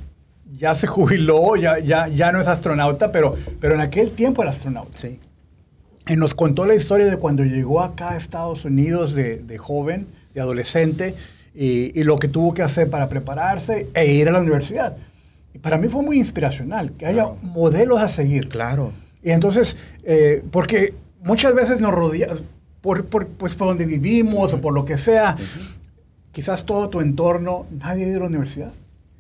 ya 0.56 0.74
se 0.74 0.86
jubiló, 0.94 1.56
ya, 1.56 1.78
ya, 1.78 2.08
ya 2.08 2.30
no 2.32 2.40
es 2.40 2.48
astronauta, 2.48 3.10
pero, 3.12 3.34
pero 3.60 3.74
en 3.74 3.80
aquel 3.80 4.10
tiempo 4.12 4.42
era 4.42 4.50
astronauta. 4.50 4.96
Sí. 4.98 5.18
Y 6.08 6.16
nos 6.16 6.34
contó 6.34 6.64
la 6.66 6.74
historia 6.74 7.06
de 7.06 7.16
cuando 7.16 7.44
llegó 7.44 7.80
acá 7.82 8.10
a 8.12 8.16
Estados 8.16 8.64
Unidos 8.64 9.14
de, 9.14 9.38
de 9.38 9.58
joven, 9.58 10.06
de 10.34 10.40
adolescente, 10.40 11.14
y, 11.54 11.98
y 11.98 12.04
lo 12.04 12.16
que 12.16 12.28
tuvo 12.28 12.54
que 12.54 12.62
hacer 12.62 12.88
para 12.90 13.08
prepararse 13.08 13.88
e 13.94 14.06
ir 14.12 14.28
a 14.28 14.32
la 14.32 14.40
universidad. 14.40 14.96
Y 15.54 15.58
para 15.58 15.76
mí 15.78 15.88
fue 15.88 16.02
muy 16.02 16.18
inspiracional, 16.18 16.92
que 16.92 17.06
haya 17.06 17.24
Claro. 17.24 17.36
modelos 17.42 18.00
a 18.00 18.08
seguir. 18.08 18.48
Claro. 18.48 18.92
Y 19.22 19.30
entonces, 19.30 19.76
eh, 20.02 20.42
porque 20.50 20.94
muchas 21.22 21.54
veces 21.54 21.80
nos 21.80 21.92
rodeamos, 21.92 22.42
por, 22.82 23.06
por, 23.06 23.26
pues 23.28 23.54
por 23.54 23.68
donde 23.68 23.86
vivimos 23.86 24.52
o 24.52 24.60
por 24.60 24.74
lo 24.74 24.84
que 24.84 24.98
sea, 24.98 25.36
quizás 26.32 26.66
todo 26.66 26.88
tu 26.90 27.00
entorno, 27.00 27.66
nadie 27.80 28.04
ha 28.04 28.08
ido 28.08 28.16
a 28.18 28.20
la 28.20 28.26
universidad. 28.26 28.72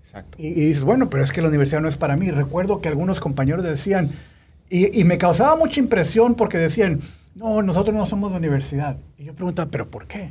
Exacto. 0.02 0.36
Y, 0.38 0.48
y 0.48 0.66
dices, 0.66 0.82
bueno, 0.82 1.08
pero 1.08 1.22
es 1.24 1.32
que 1.32 1.40
la 1.40 1.48
universidad 1.48 1.80
no 1.80 1.88
es 1.88 1.96
para 1.96 2.16
mí. 2.16 2.30
Recuerdo 2.30 2.80
que 2.80 2.88
algunos 2.88 3.20
compañeros 3.20 3.62
decían, 3.64 4.10
y, 4.68 4.98
y 5.00 5.04
me 5.04 5.16
causaba 5.16 5.56
mucha 5.56 5.80
impresión 5.80 6.34
porque 6.34 6.58
decían, 6.58 7.00
no, 7.34 7.62
nosotros 7.62 7.94
no 7.96 8.04
somos 8.04 8.32
de 8.32 8.38
universidad. 8.38 8.96
Y 9.18 9.24
yo 9.24 9.34
preguntaba, 9.34 9.70
¿pero 9.70 9.88
por 9.88 10.06
qué? 10.06 10.30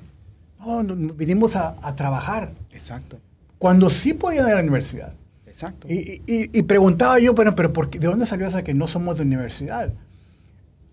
No, 0.60 0.84
no, 0.84 1.13
vinimos 1.13 1.56
a, 1.56 1.76
a 1.82 1.96
trabajar. 1.96 2.52
Exacto. 2.74 3.17
Cuando 3.58 3.89
sí 3.89 4.13
podían 4.13 4.46
ir 4.48 4.52
a 4.52 4.56
la 4.58 4.62
universidad. 4.62 5.13
Exacto. 5.48 5.88
Y, 5.89 6.22
y- 6.28 6.50
y 6.58 6.62
preguntaba 6.63 7.20
yo, 7.20 7.34
bueno, 7.34 7.56
pero 7.56 7.74
¿por 7.74 7.89
qué? 7.89 8.00
¿de 8.00 8.08
dónde 8.08 8.26
salió 8.26 8.48
esa 8.48 8.63
que 8.63 8.74
no 8.74 8.88
somos 8.88 9.17
de 9.17 9.24
universidad? 9.24 9.91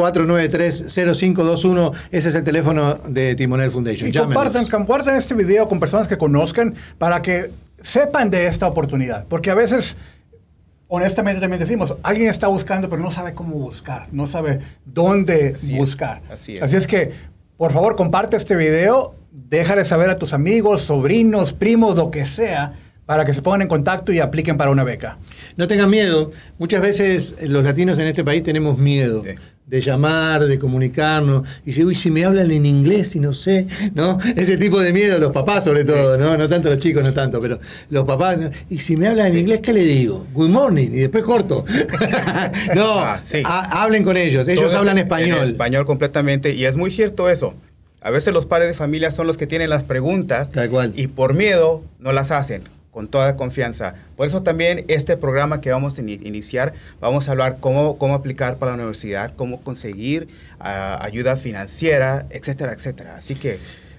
493-0521, 0.00 1.92
ese 2.10 2.28
es 2.28 2.34
el 2.34 2.44
teléfono 2.44 2.94
de 3.08 3.34
Timonel 3.34 3.70
Foundation. 3.70 4.08
Y 4.08 4.12
Llámenos. 4.12 4.34
compartan, 4.34 4.66
compartan 4.68 5.16
este 5.16 5.34
video 5.34 5.68
con 5.68 5.80
personas 5.80 6.08
que 6.08 6.16
conozcan 6.18 6.74
para 6.98 7.22
que 7.22 7.50
sepan 7.82 8.30
de 8.30 8.46
esta 8.46 8.66
oportunidad. 8.66 9.26
Porque 9.26 9.50
a 9.50 9.54
veces, 9.54 9.96
honestamente 10.88 11.40
también 11.40 11.60
decimos, 11.60 11.94
alguien 12.02 12.28
está 12.28 12.46
buscando 12.48 12.88
pero 12.88 13.02
no 13.02 13.10
sabe 13.10 13.32
cómo 13.34 13.56
buscar, 13.56 14.08
no 14.12 14.26
sabe 14.26 14.60
dónde 14.84 15.54
Así 15.56 15.72
es, 15.72 15.78
buscar. 15.78 16.22
así 16.30 16.56
es. 16.56 16.62
así 16.62 16.76
es 16.76 16.86
que, 16.86 17.12
por 17.56 17.72
favor, 17.72 17.96
comparte 17.96 18.36
este 18.36 18.56
video, 18.56 19.14
déjale 19.32 19.84
saber 19.84 20.10
a 20.10 20.16
tus 20.18 20.32
amigos, 20.32 20.82
sobrinos, 20.82 21.52
primos, 21.52 21.96
lo 21.96 22.10
que 22.10 22.26
sea, 22.26 22.72
para 23.06 23.24
que 23.24 23.34
se 23.34 23.42
pongan 23.42 23.62
en 23.62 23.68
contacto 23.68 24.12
y 24.12 24.20
apliquen 24.20 24.56
para 24.56 24.70
una 24.70 24.84
beca. 24.84 25.18
No 25.56 25.66
tengan 25.66 25.90
miedo. 25.90 26.30
Muchas 26.58 26.80
veces 26.80 27.34
los 27.42 27.64
latinos 27.64 27.98
en 27.98 28.06
este 28.06 28.22
país 28.22 28.42
tenemos 28.44 28.78
miedo 28.78 29.22
Sí. 29.24 29.30
De 29.70 29.80
llamar, 29.80 30.44
de 30.46 30.58
comunicarnos. 30.58 31.46
Y 31.64 31.72
si, 31.72 31.84
uy, 31.84 31.94
si 31.94 32.10
me 32.10 32.24
hablan 32.24 32.50
en 32.50 32.66
inglés 32.66 33.14
y 33.14 33.20
no 33.20 33.32
sé, 33.32 33.68
¿no? 33.94 34.18
Ese 34.36 34.56
tipo 34.56 34.80
de 34.80 34.92
miedo, 34.92 35.16
los 35.18 35.30
papás 35.30 35.62
sobre 35.64 35.84
todo, 35.84 36.18
¿no? 36.18 36.36
No 36.36 36.48
tanto 36.48 36.68
los 36.68 36.78
chicos, 36.80 37.02
no 37.04 37.14
tanto, 37.14 37.40
pero 37.40 37.58
los 37.88 38.04
papás. 38.04 38.36
¿no? 38.38 38.50
Y 38.68 38.78
si 38.78 38.96
me 38.96 39.06
hablan 39.06 39.28
en 39.28 39.38
inglés, 39.38 39.60
¿qué 39.62 39.72
le 39.72 39.80
digo? 39.84 40.26
Good 40.34 40.48
morning, 40.50 40.88
y 40.88 40.98
después 40.98 41.22
corto. 41.22 41.64
no, 42.74 42.98
Ah, 43.00 43.20
sí. 43.22 43.42
ha- 43.44 43.82
hablen 43.82 44.02
con 44.04 44.16
ellos, 44.16 44.48
ellos 44.48 44.74
hablan 44.74 44.98
español. 44.98 45.38
En 45.38 45.44
español 45.44 45.86
completamente. 45.86 46.52
Y 46.54 46.64
es 46.64 46.76
muy 46.76 46.90
cierto 46.90 47.30
eso. 47.30 47.54
A 48.02 48.10
veces 48.10 48.32
los 48.34 48.46
padres 48.46 48.68
de 48.68 48.74
familia 48.74 49.10
son 49.10 49.26
los 49.26 49.36
que 49.36 49.46
tienen 49.46 49.70
las 49.70 49.84
preguntas. 49.84 50.50
Tal 50.50 50.68
cual. 50.70 50.92
Y 50.96 51.06
por 51.08 51.34
miedo 51.34 51.82
no 51.98 52.12
las 52.12 52.30
hacen. 52.30 52.62
Con 53.00 53.08
toda 53.08 53.34
confianza. 53.34 53.94
Por 54.14 54.26
eso 54.26 54.42
también 54.42 54.84
este 54.88 55.16
programa 55.16 55.62
que 55.62 55.70
vamos 55.70 55.98
a 55.98 56.02
ini- 56.02 56.20
iniciar, 56.22 56.74
vamos 57.00 57.28
a 57.28 57.30
hablar 57.30 57.56
cómo, 57.58 57.96
cómo 57.96 58.12
aplicar 58.14 58.56
para 58.58 58.72
la 58.72 58.76
universidad, 58.76 59.32
cómo 59.36 59.62
conseguir 59.62 60.28
ah, 60.60 60.98
ayuda 61.00 61.36
financiera, 61.36 62.26
etcétera, 62.28 62.74
etcétera. 62.74 63.16
Así 63.16 63.36
que 63.36 63.52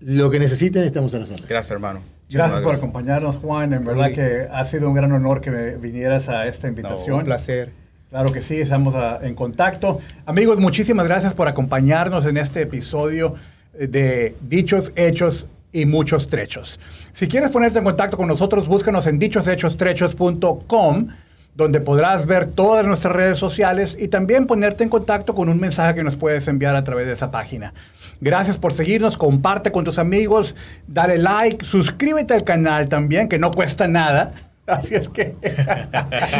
lo 0.00 0.30
que 0.30 0.38
necesiten, 0.38 0.84
estamos 0.84 1.14
a 1.14 1.18
la 1.18 1.26
sala. 1.26 1.44
Gracias, 1.48 1.70
hermano. 1.70 2.00
Gracias 2.30 2.60
por 2.60 2.74
acompañarnos, 2.74 3.36
Juan. 3.36 3.72
En 3.72 3.84
verdad 3.84 4.08
Sí. 4.08 4.14
que 4.14 4.48
ha 4.52 4.64
sido 4.64 4.88
un 4.88 4.94
gran 4.94 5.12
honor 5.12 5.40
que 5.40 5.50
me 5.50 5.76
vinieras 5.76 6.28
a 6.28 6.46
esta 6.46 6.66
No, 6.66 6.70
invitación. 6.76 7.18
un 7.20 7.24
placer. 7.24 7.70
Claro 8.10 8.32
que 8.32 8.40
sí, 8.42 8.60
estamos 8.60 8.94
en 9.22 9.34
contacto. 9.34 10.00
Amigos, 10.26 10.58
muchísimas 10.58 11.06
gracias 11.06 11.34
por 11.34 11.46
acompañarnos 11.46 12.24
en 12.24 12.36
este 12.38 12.62
episodio 12.62 13.34
eh, 13.78 13.86
de 13.86 14.34
Dichos, 14.48 14.92
Hechos 14.96 15.46
y 15.72 15.86
Muchos 15.86 16.28
Trechos. 16.28 16.80
Si 17.12 17.28
quieres 17.28 17.50
ponerte 17.50 17.78
en 17.78 17.84
contacto 17.84 18.16
con 18.16 18.28
nosotros, 18.28 18.68
búscanos 18.68 19.06
en 19.06 19.18
dichoshechos.com, 19.18 21.08
donde 21.54 21.80
podrás 21.80 22.26
ver 22.26 22.46
todas 22.46 22.86
nuestras 22.86 23.14
redes 23.14 23.38
sociales 23.38 23.96
y 23.98 24.08
también 24.08 24.46
ponerte 24.46 24.84
en 24.84 24.90
contacto 24.90 25.34
con 25.34 25.48
un 25.48 25.58
mensaje 25.58 25.94
que 25.94 26.04
nos 26.04 26.16
puedes 26.16 26.46
enviar 26.46 26.76
a 26.76 26.84
través 26.84 27.06
de 27.06 27.14
esa 27.14 27.30
página. 27.30 27.74
Gracias 28.20 28.58
por 28.58 28.72
seguirnos, 28.72 29.16
comparte 29.16 29.72
con 29.72 29.84
tus 29.84 29.98
amigos, 29.98 30.54
dale 30.86 31.18
like, 31.18 31.64
suscríbete 31.64 32.34
al 32.34 32.44
canal 32.44 32.88
también, 32.88 33.28
que 33.28 33.38
no 33.38 33.50
cuesta 33.50 33.88
nada. 33.88 34.32
Así 34.68 34.94
es 34.94 35.08
que... 35.08 35.34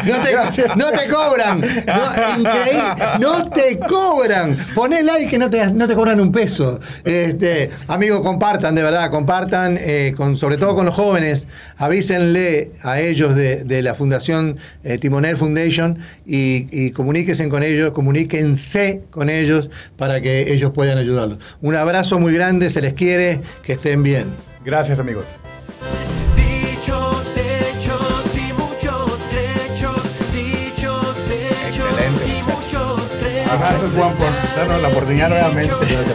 No 0.07 0.21
te, 0.21 0.77
no 0.77 0.91
te 0.91 1.09
cobran. 1.09 1.61
No, 1.61 2.39
increíble. 2.39 2.83
No 3.19 3.51
te 3.51 3.79
cobran. 3.79 4.57
Poné 4.75 5.03
like 5.03 5.29
que 5.29 5.39
no 5.39 5.49
te, 5.49 5.73
no 5.73 5.89
te 5.89 5.95
cobran 5.95 6.21
un 6.21 6.31
peso. 6.31 6.79
Este, 7.05 7.71
amigos, 7.89 8.21
compartan, 8.21 8.75
de 8.75 8.83
verdad, 8.83 9.11
compartan, 9.11 9.79
eh, 9.81 10.15
con, 10.17 10.37
sobre 10.37 10.59
todo 10.59 10.75
con 10.75 10.87
los 10.87 10.95
jóvenes. 10.95 11.49
Avísenle 11.79 12.73
a 12.83 13.01
ellos 13.01 13.35
de, 13.35 13.65
de 13.65 13.83
la 13.83 13.95
Fundación 13.95 14.59
eh, 14.85 14.99
Timonel 14.99 15.37
Foundation 15.37 15.99
y, 16.27 16.69
y 16.71 16.91
comuníquense 16.91 17.49
con 17.49 17.63
ellos, 17.63 17.93
comuníquense 17.93 19.03
con 19.11 19.31
ellos 19.31 19.71
para 19.97 20.21
que 20.21 20.53
ellos 20.53 20.73
puedan 20.73 20.99
ayudarlos. 20.99 21.39
Un 21.63 21.77
abrazo 21.77 22.19
muy 22.19 22.35
grande, 22.35 22.69
se 22.69 22.81
les 22.81 22.93
quiere, 22.93 23.41
que 23.63 23.73
estén 23.73 24.03
bien. 24.03 24.27
Gracias 24.65 24.99
amigos. 24.99 25.25
Gracias 33.57 33.93
Juan 33.95 34.15
por 34.17 34.29
darnos 34.57 34.83
la 34.83 34.89
oportunidad 34.89 35.31
nuevamente. 35.31 35.73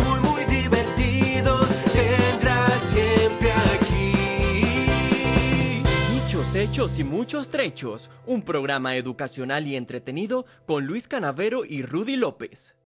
Muy, 0.08 0.19
muy 0.19 0.46
divertidos. 0.46 1.67
Tendrás 1.91 2.80
siempre 2.82 3.52
aquí. 3.74 4.13
Dichos, 6.13 6.56
hechos 6.56 7.00
y 7.00 7.04
muchos 7.04 7.50
trechos. 7.50 8.12
Un 8.28 8.43
programa 8.43 8.96
educacional 8.96 9.65
y 9.65 9.76
entretenido 9.76 10.46
con 10.67 10.86
Luis 10.86 11.08
Canavero 11.08 11.65
y 11.65 11.82
Rudy 11.82 12.17
López. 12.17 12.76